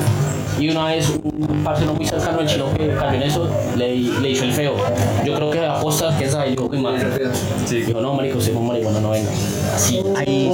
Y 0.59 0.69
una 0.69 0.85
vez 0.85 1.09
un 1.23 1.63
parcero 1.63 1.93
muy 1.93 2.05
cercano 2.05 2.39
al 2.39 2.47
chino 2.47 2.73
que 2.73 2.87
cayó 2.95 3.13
en 3.13 3.23
eso, 3.23 3.49
le, 3.75 3.95
le 3.95 4.29
hizo 4.29 4.43
el 4.43 4.53
feo. 4.53 4.75
Yo 5.23 5.35
creo 5.35 5.51
que 5.51 5.65
aposta, 5.65 6.15
quién 6.17 6.31
sabe, 6.31 6.55
yo, 6.55 6.65
uy, 6.65 6.79
marica. 6.79 7.07
Dijo, 7.69 8.01
no, 8.01 8.13
marico, 8.15 8.39
usted 8.39 8.53
con 8.53 8.67
marihuana 8.67 8.99
no 8.99 9.11
venga. 9.11 9.29
Así, 9.75 10.03
ahí. 10.15 10.51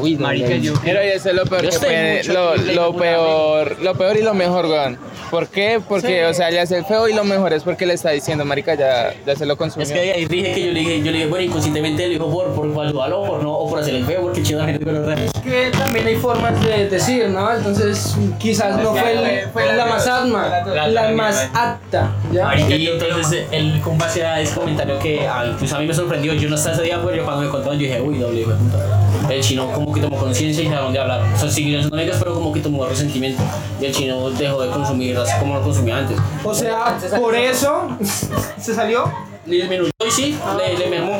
Uy, 0.00 0.16
Marica, 0.16 0.54
yo 0.56 0.74
Pero 0.82 1.04
y 1.04 1.08
eso 1.08 1.30
es 1.30 1.34
lo 1.34 1.44
peor 1.44 1.62
Yo 1.64 1.70
que 1.70 1.78
puede, 1.78 2.24
lo, 2.24 2.56
lo 2.56 2.94
peor, 2.94 3.76
lo 3.82 3.94
peor 3.94 4.16
y 4.16 4.22
lo 4.22 4.34
mejor, 4.34 4.66
weón. 4.66 4.98
¿Por 5.30 5.46
qué? 5.48 5.80
Porque, 5.88 6.24
o 6.26 6.34
sea, 6.34 6.50
le 6.50 6.58
hace 6.60 6.76
el 6.78 6.84
feo 6.84 7.08
y 7.08 7.12
lo 7.14 7.22
mejor 7.24 7.52
es 7.52 7.62
porque 7.62 7.86
le 7.86 7.94
está 7.94 8.10
diciendo, 8.10 8.44
marica, 8.44 8.74
ya, 8.74 9.14
ya 9.24 9.36
se 9.36 9.46
lo 9.46 9.56
consumió. 9.56 9.84
Es 9.86 9.92
que 9.92 10.12
ahí 10.12 10.24
dije 10.26 10.52
que 10.52 10.66
yo 10.66 10.72
le 10.72 10.80
dije, 10.80 10.98
yo 10.98 11.04
le 11.06 11.12
dije, 11.12 11.26
bueno, 11.26 11.44
inconscientemente 11.44 12.02
le 12.02 12.08
dijo 12.14 12.28
por, 12.30 12.52
por 12.52 12.74
saludarlo, 12.74 13.24
por 13.24 13.42
no, 13.42 13.52
o 13.54 13.70
por 13.70 13.78
hacer 13.78 13.94
el 13.94 14.04
feo, 14.04 14.22
porque 14.22 14.40
el 14.40 14.46
chino 14.46 14.58
la 14.58 14.64
gente 14.66 14.84
que 14.84 14.90
lo 14.92 15.06
re. 15.06 15.16
que 15.44 15.70
también 15.78 16.06
hay 16.06 16.16
formas 16.16 16.60
de 16.64 16.88
decir, 16.88 17.28
¿no? 17.28 17.52
Entonces, 17.54 18.16
quizás 18.38 18.76
no 18.82 18.92
fue, 18.92 19.12
el- 19.42 19.48
fue 19.50 19.72
la 19.72 19.86
más 19.86 20.06
atma, 20.08 20.48
la 20.88 21.08
más 21.10 21.48
apta, 21.54 22.10
¿ya? 22.32 22.58
Y 22.58 22.88
entonces 22.88 23.46
él 23.52 23.80
con 23.84 23.98
base 23.98 24.24
a 24.24 24.40
ese 24.40 24.54
comentario 24.54 24.98
que 24.98 25.26
ah, 25.28 25.44
incluso 25.52 25.76
a 25.76 25.78
mí 25.78 25.86
me 25.86 25.94
sorprendió, 25.94 26.34
yo 26.34 26.48
no 26.48 26.56
estaba 26.56 26.74
ese 26.74 26.84
día, 26.84 27.00
pero 27.04 27.14
yo 27.16 27.24
cuando 27.24 27.42
me 27.42 27.48
contaron 27.48 27.78
yo 27.78 27.86
dije, 27.86 28.00
uy, 28.00 28.18
doble 28.18 28.40
hijo 28.40 28.50
de 28.50 28.56
puta. 28.56 28.78
El 29.30 29.42
chino 29.42 29.70
como 29.72 29.92
que 29.92 30.00
tomó 30.00 30.16
conciencia 30.16 30.64
y 30.64 30.68
dejaron 30.68 30.92
de 30.92 30.98
hablar. 30.98 31.22
O 31.34 31.38
sea, 31.38 31.48
siguieron 31.48 31.82
siendo 31.82 31.96
amigas, 31.96 32.16
pero 32.18 32.34
como 32.34 32.52
que 32.52 32.60
tomó 32.60 32.84
resentimiento. 32.86 33.42
Y 33.80 33.86
el 33.86 33.94
chino 33.94 34.30
dejó 34.30 34.62
de 34.62 34.70
consumir 34.70 35.16
así 35.16 35.38
como 35.38 35.54
lo 35.54 35.62
consumía 35.62 35.98
antes. 35.98 36.18
O 36.42 36.54
sea, 36.54 36.98
por 37.18 37.34
eso 37.34 37.88
se 38.60 38.74
salió. 38.74 39.30
10 39.46 39.68
minutos 39.70 39.92
y 40.06 40.10
sí, 40.10 40.38
le, 40.58 40.78
le 40.78 40.90
mermó. 40.90 41.18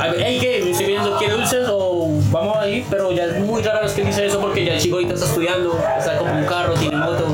A 0.00 0.08
ver, 0.08 0.22
hey, 0.24 0.38
¿qué? 0.40 0.70
¿Estoy 0.70 0.86
viendo 0.86 1.16
quiere 1.18 1.34
dulces 1.34 1.66
o 1.68 2.08
vamos 2.30 2.56
ahí? 2.56 2.86
Pero 2.88 3.12
ya 3.12 3.24
es 3.24 3.40
muy 3.40 3.60
raro 3.62 3.86
es 3.86 3.92
que 3.92 4.04
dice 4.04 4.24
eso 4.26 4.40
porque 4.40 4.64
ya 4.64 4.74
el 4.74 4.80
chico 4.80 4.96
ahorita 4.96 5.14
está 5.14 5.26
estudiando, 5.26 5.78
está 5.98 6.18
como 6.18 6.32
un 6.32 6.44
carro, 6.44 6.74
tiene 6.74 6.96
moto, 6.96 7.26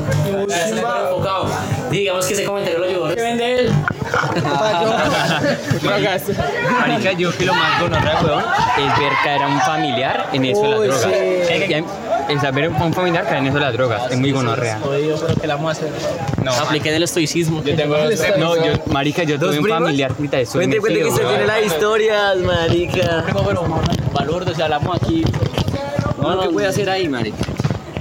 está 0.49 1.09
enfocado. 1.09 1.47
Digamos 1.91 2.25
que 2.25 2.33
ese 2.33 2.43
comentario 2.45 2.79
lo 2.79 2.85
ayudó. 2.85 3.07
Drogas. 5.81 6.21
Marica, 6.79 7.11
yo 7.13 7.35
que 7.37 7.45
lo 7.45 7.53
más 7.53 7.81
gonorrea, 7.81 8.21
weón, 8.23 8.43
es 8.77 8.99
ver 8.99 9.11
caer 9.23 9.43
a 9.43 9.47
un 9.47 9.59
familiar 9.61 10.29
en 10.33 10.45
eso 10.45 10.61
de 10.61 10.69
las 10.69 10.79
Uy, 10.79 10.87
drogas. 10.87 11.03
sí. 11.03 11.83
El 12.29 12.41
saber 12.41 12.65
a 12.65 12.83
un 12.83 12.93
familiar 12.93 13.23
caer 13.23 13.37
en 13.37 13.45
eso 13.47 13.55
de 13.55 13.61
las 13.61 13.73
drogas 13.73 14.11
es 14.11 14.17
muy 14.17 14.31
gonorrea. 14.31 14.79
Jodido, 14.81 15.17
pero 15.19 15.35
que 15.39 15.47
la 15.47 15.55
vamos 15.55 15.69
a 15.69 15.71
hacer. 15.79 15.91
No, 16.43 16.51
apliqué 16.51 16.91
del 16.91 17.03
estoicismo. 17.03 17.63
Yo 17.63 17.75
tengo 17.75 17.97
dos 17.97 18.13
No, 18.37 18.55
yo, 18.57 18.73
marica, 18.87 19.23
yo 19.23 19.39
tuve 19.39 19.57
un 19.57 19.63
primas? 19.63 19.81
familiar, 19.81 20.11
ahorita 20.11 20.39
eso. 20.39 20.53
Cuente, 20.53 20.79
cuente 20.79 20.99
que 20.99 21.05
usted 21.07 21.27
tiene 21.27 21.45
las 21.47 21.63
historias, 21.65 22.37
marica. 22.37 23.23
Pero, 23.27 23.43
pero, 23.45 23.81
valor, 24.13 24.43
o 24.49 24.53
sea, 24.55 24.65
hablamos 24.65 24.95
aquí. 24.97 25.23
No, 26.21 26.35
no, 26.35 26.41
¿qué 26.41 26.49
puede 26.49 26.67
hacer 26.67 26.89
ahí, 26.89 27.07
marica? 27.07 27.37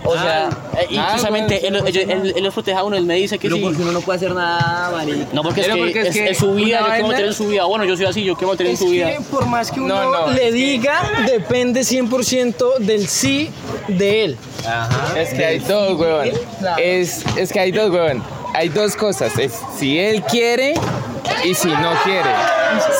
O 0.07 0.15
sea, 0.15 0.49
y 0.89 0.99
precisamente 0.99 1.67
él, 1.67 1.77
él, 1.77 1.97
él, 2.11 2.33
él 2.37 2.45
los 2.45 2.55
protege 2.55 2.77
a 2.77 2.85
uno, 2.85 2.97
él 2.97 3.05
me 3.05 3.15
dice 3.15 3.39
que 3.39 3.49
pero 3.49 3.57
sí. 3.57 3.63
porque 3.63 3.83
uno 3.83 3.93
no 3.93 4.01
puede 4.01 4.17
hacer 4.19 4.33
nada, 4.35 4.91
marica. 4.91 5.27
No, 5.33 5.43
porque 5.43 5.61
es 5.63 5.67
que 5.67 6.01
es 6.01 6.07
es, 6.09 6.15
que 6.15 6.31
es 6.31 6.39
su 6.39 6.55
vida, 6.55 6.99
yo 6.99 7.07
quiero 7.09 7.27
en 7.29 7.33
su 7.35 7.49
vida. 7.49 7.65
Bueno, 7.65 7.85
yo 7.85 7.97
soy 7.97 8.07
así, 8.07 8.25
yo 8.25 8.35
quiero 8.37 8.53
meter 8.53 8.67
en 8.67 8.73
Es 8.73 8.79
su 8.79 8.89
vida. 8.89 9.11
que 9.13 9.21
por 9.23 9.47
más 9.47 9.71
que 9.71 9.81
uno 9.81 9.95
No, 9.95 10.11
no, 10.27 10.33
le 10.33 10.35
es 10.49 10.51
que- 10.51 10.53
diga, 10.53 11.03
depende 11.27 11.81
100% 11.81 12.79
del 12.79 13.09
sí 13.09 13.51
de 13.89 14.25
él. 14.25 14.37
Es 15.17 15.31
que 15.35 15.45
hay 15.45 15.59
dos, 15.61 15.99
weón. 15.99 16.31
Es, 16.79 17.25
es 17.37 17.53
que 17.53 17.61
hay 17.61 17.73
dos, 17.73 17.91
weón. 17.91 18.23
Hay 18.55 18.69
dos 18.69 18.97
cosas. 18.97 19.37
Es 19.39 19.53
si 19.79 19.99
él 19.99 20.23
quiere 20.23 20.75
y 21.45 21.55
si 21.55 21.69
no 21.69 21.93
quiere. 22.05 22.31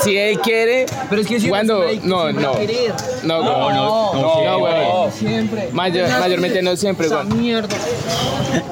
Si 0.03 0.17
él 0.17 0.39
quiere, 0.39 0.85
Pero 1.09 1.21
es 1.21 1.27
que 1.27 1.39
si 1.39 1.49
cuando 1.49 1.83
no, 2.03 2.31
no, 2.31 2.33
no, 2.33 2.53
no, 3.23 3.71
no, 3.73 4.13
no, 4.43 4.57
huevón. 4.57 5.11
Siempre. 5.11 5.69
Mayor- 5.71 6.09
mayormente 6.19 6.61
no 6.61 6.75
siempre, 6.75 7.07
Esa 7.07 7.23
mierda. 7.23 7.75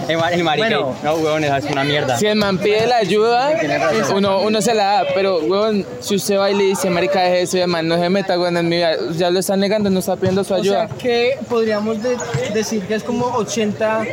El, 0.08 0.20
el 0.34 0.44
marica, 0.44 0.68
Bueno. 0.80 0.96
no, 1.04 1.38
esa 1.40 1.58
es 1.58 1.66
una 1.66 1.84
mierda. 1.84 2.18
Si 2.18 2.28
el 2.28 2.36
man 2.36 2.58
pide 2.60 2.86
la 2.88 2.98
ayuda, 2.98 3.52
uno, 4.14 4.40
uno 4.42 4.62
se 4.62 4.74
la 4.76 4.84
da, 4.84 5.04
pero 5.16 5.40
huevón, 5.40 5.86
si 6.00 6.16
usted 6.16 6.38
va 6.38 6.52
y 6.52 6.56
le 6.56 6.64
dice, 6.66 6.90
marica, 6.92 7.22
deje 7.22 7.42
eso, 7.42 7.58
y 7.58 7.62
el 7.62 7.68
man 7.68 7.88
no 7.88 7.98
se 7.98 8.10
meta, 8.10 8.34
huevón, 8.40 8.56
en 8.58 8.70
mi 8.70 8.78
vida, 8.78 8.92
ya 9.16 9.30
lo 9.32 9.40
está 9.40 9.58
negando, 9.58 9.90
no 9.90 10.00
está 10.00 10.16
pidiendo 10.16 10.44
su 10.44 10.54
O 10.54 10.64
sea, 10.64 10.82
ayuda. 10.84 10.90
que 11.00 11.38
podríamos 11.50 12.02
de- 12.04 12.18
decir 12.54 12.84
que 12.84 12.96
es 12.96 13.04
como 13.04 13.26
80 13.26 14.04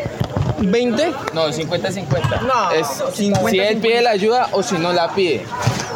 20. 0.61 1.12
No, 1.35 1.49
50-50. 1.51 2.40
No, 2.42 2.71
es 2.73 2.87
50-50. 2.87 3.51
si 3.51 3.59
él 3.61 3.77
pide 3.79 4.01
la 4.03 4.11
ayuda 4.11 4.49
o 4.53 4.62
si 4.62 4.77
no 4.79 4.92
la 4.92 5.09
pide. 5.14 5.42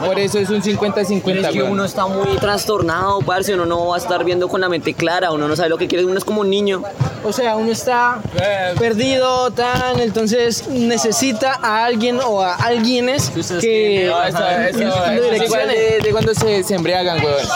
Por 0.04 0.18
eso 0.18 0.38
es 0.38 0.50
un 0.50 0.62
50-50. 0.62 1.22
Pero 1.24 1.40
es 1.40 1.48
que 1.48 1.62
uno 1.62 1.84
está 1.84 2.06
muy 2.06 2.36
trastornado, 2.36 3.20
parce, 3.20 3.54
uno 3.54 3.66
no 3.66 3.88
va 3.88 3.96
a 3.96 3.98
estar 3.98 4.24
viendo 4.24 4.48
con 4.48 4.60
la 4.60 4.68
mente 4.68 4.94
clara, 4.94 5.32
uno 5.32 5.48
no 5.48 5.56
sabe 5.56 5.68
lo 5.68 5.78
que 5.78 5.88
quiere, 5.88 6.04
uno 6.04 6.18
es 6.18 6.24
como 6.24 6.40
un 6.42 6.50
niño. 6.50 6.82
O 7.24 7.32
sea, 7.32 7.56
uno 7.56 7.72
está 7.72 8.20
perdido, 8.78 9.50
tan, 9.50 9.98
entonces 10.00 10.68
necesita 10.68 11.58
a 11.60 11.84
alguien 11.84 12.20
o 12.24 12.42
a 12.42 12.54
alguienes 12.54 13.30
que 13.60 14.10
de, 16.02 16.12
cuando 16.12 16.34
se, 16.34 16.62
se 16.62 16.74
embriagan, 16.74 17.24
weón. 17.24 17.46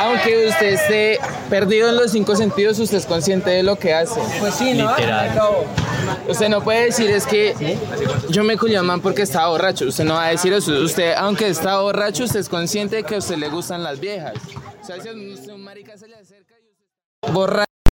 Aunque 0.00 0.48
usted 0.48 0.66
esté 0.66 1.20
perdido 1.48 1.88
en 1.88 1.96
los 1.96 2.10
cinco 2.10 2.34
sentidos, 2.34 2.78
usted 2.78 2.98
es 2.98 3.06
consciente 3.06 3.50
de 3.50 3.62
lo 3.62 3.76
que 3.76 3.94
hace. 3.94 4.20
Pues 4.40 4.54
sí, 4.54 4.74
¿no? 4.74 4.90
Literal. 4.96 5.30
Usted 6.28 6.48
no 6.48 6.62
puede 6.62 6.86
decir 6.86 7.10
es 7.10 7.26
que 7.26 7.54
yo 8.28 8.44
me 8.44 8.56
culié 8.56 8.76
a 8.76 8.82
man 8.82 9.00
porque 9.00 9.22
estaba 9.22 9.48
borracho. 9.48 9.86
Usted 9.86 10.04
no 10.04 10.14
va 10.14 10.26
a 10.26 10.30
decir 10.30 10.52
eso. 10.52 10.72
Usted, 10.72 11.14
aunque 11.16 11.48
está 11.48 11.80
borracho, 11.82 12.24
usted 12.24 12.40
es 12.40 12.48
consciente 12.48 12.96
de 12.96 13.04
que 13.04 13.16
a 13.16 13.18
usted 13.18 13.36
le 13.36 13.48
gustan 13.48 13.82
las 13.82 14.00
viejas. 14.00 14.34
O 14.80 14.84
sea, 14.84 15.00
si 15.00 15.08
usted 15.08 15.52
un 15.52 15.62
marica 15.62 15.96
se 15.96 16.08
le 16.08 16.16
acerca 16.16 16.54
y 16.58 16.68
usted 16.68 17.32
borracho. 17.32 17.71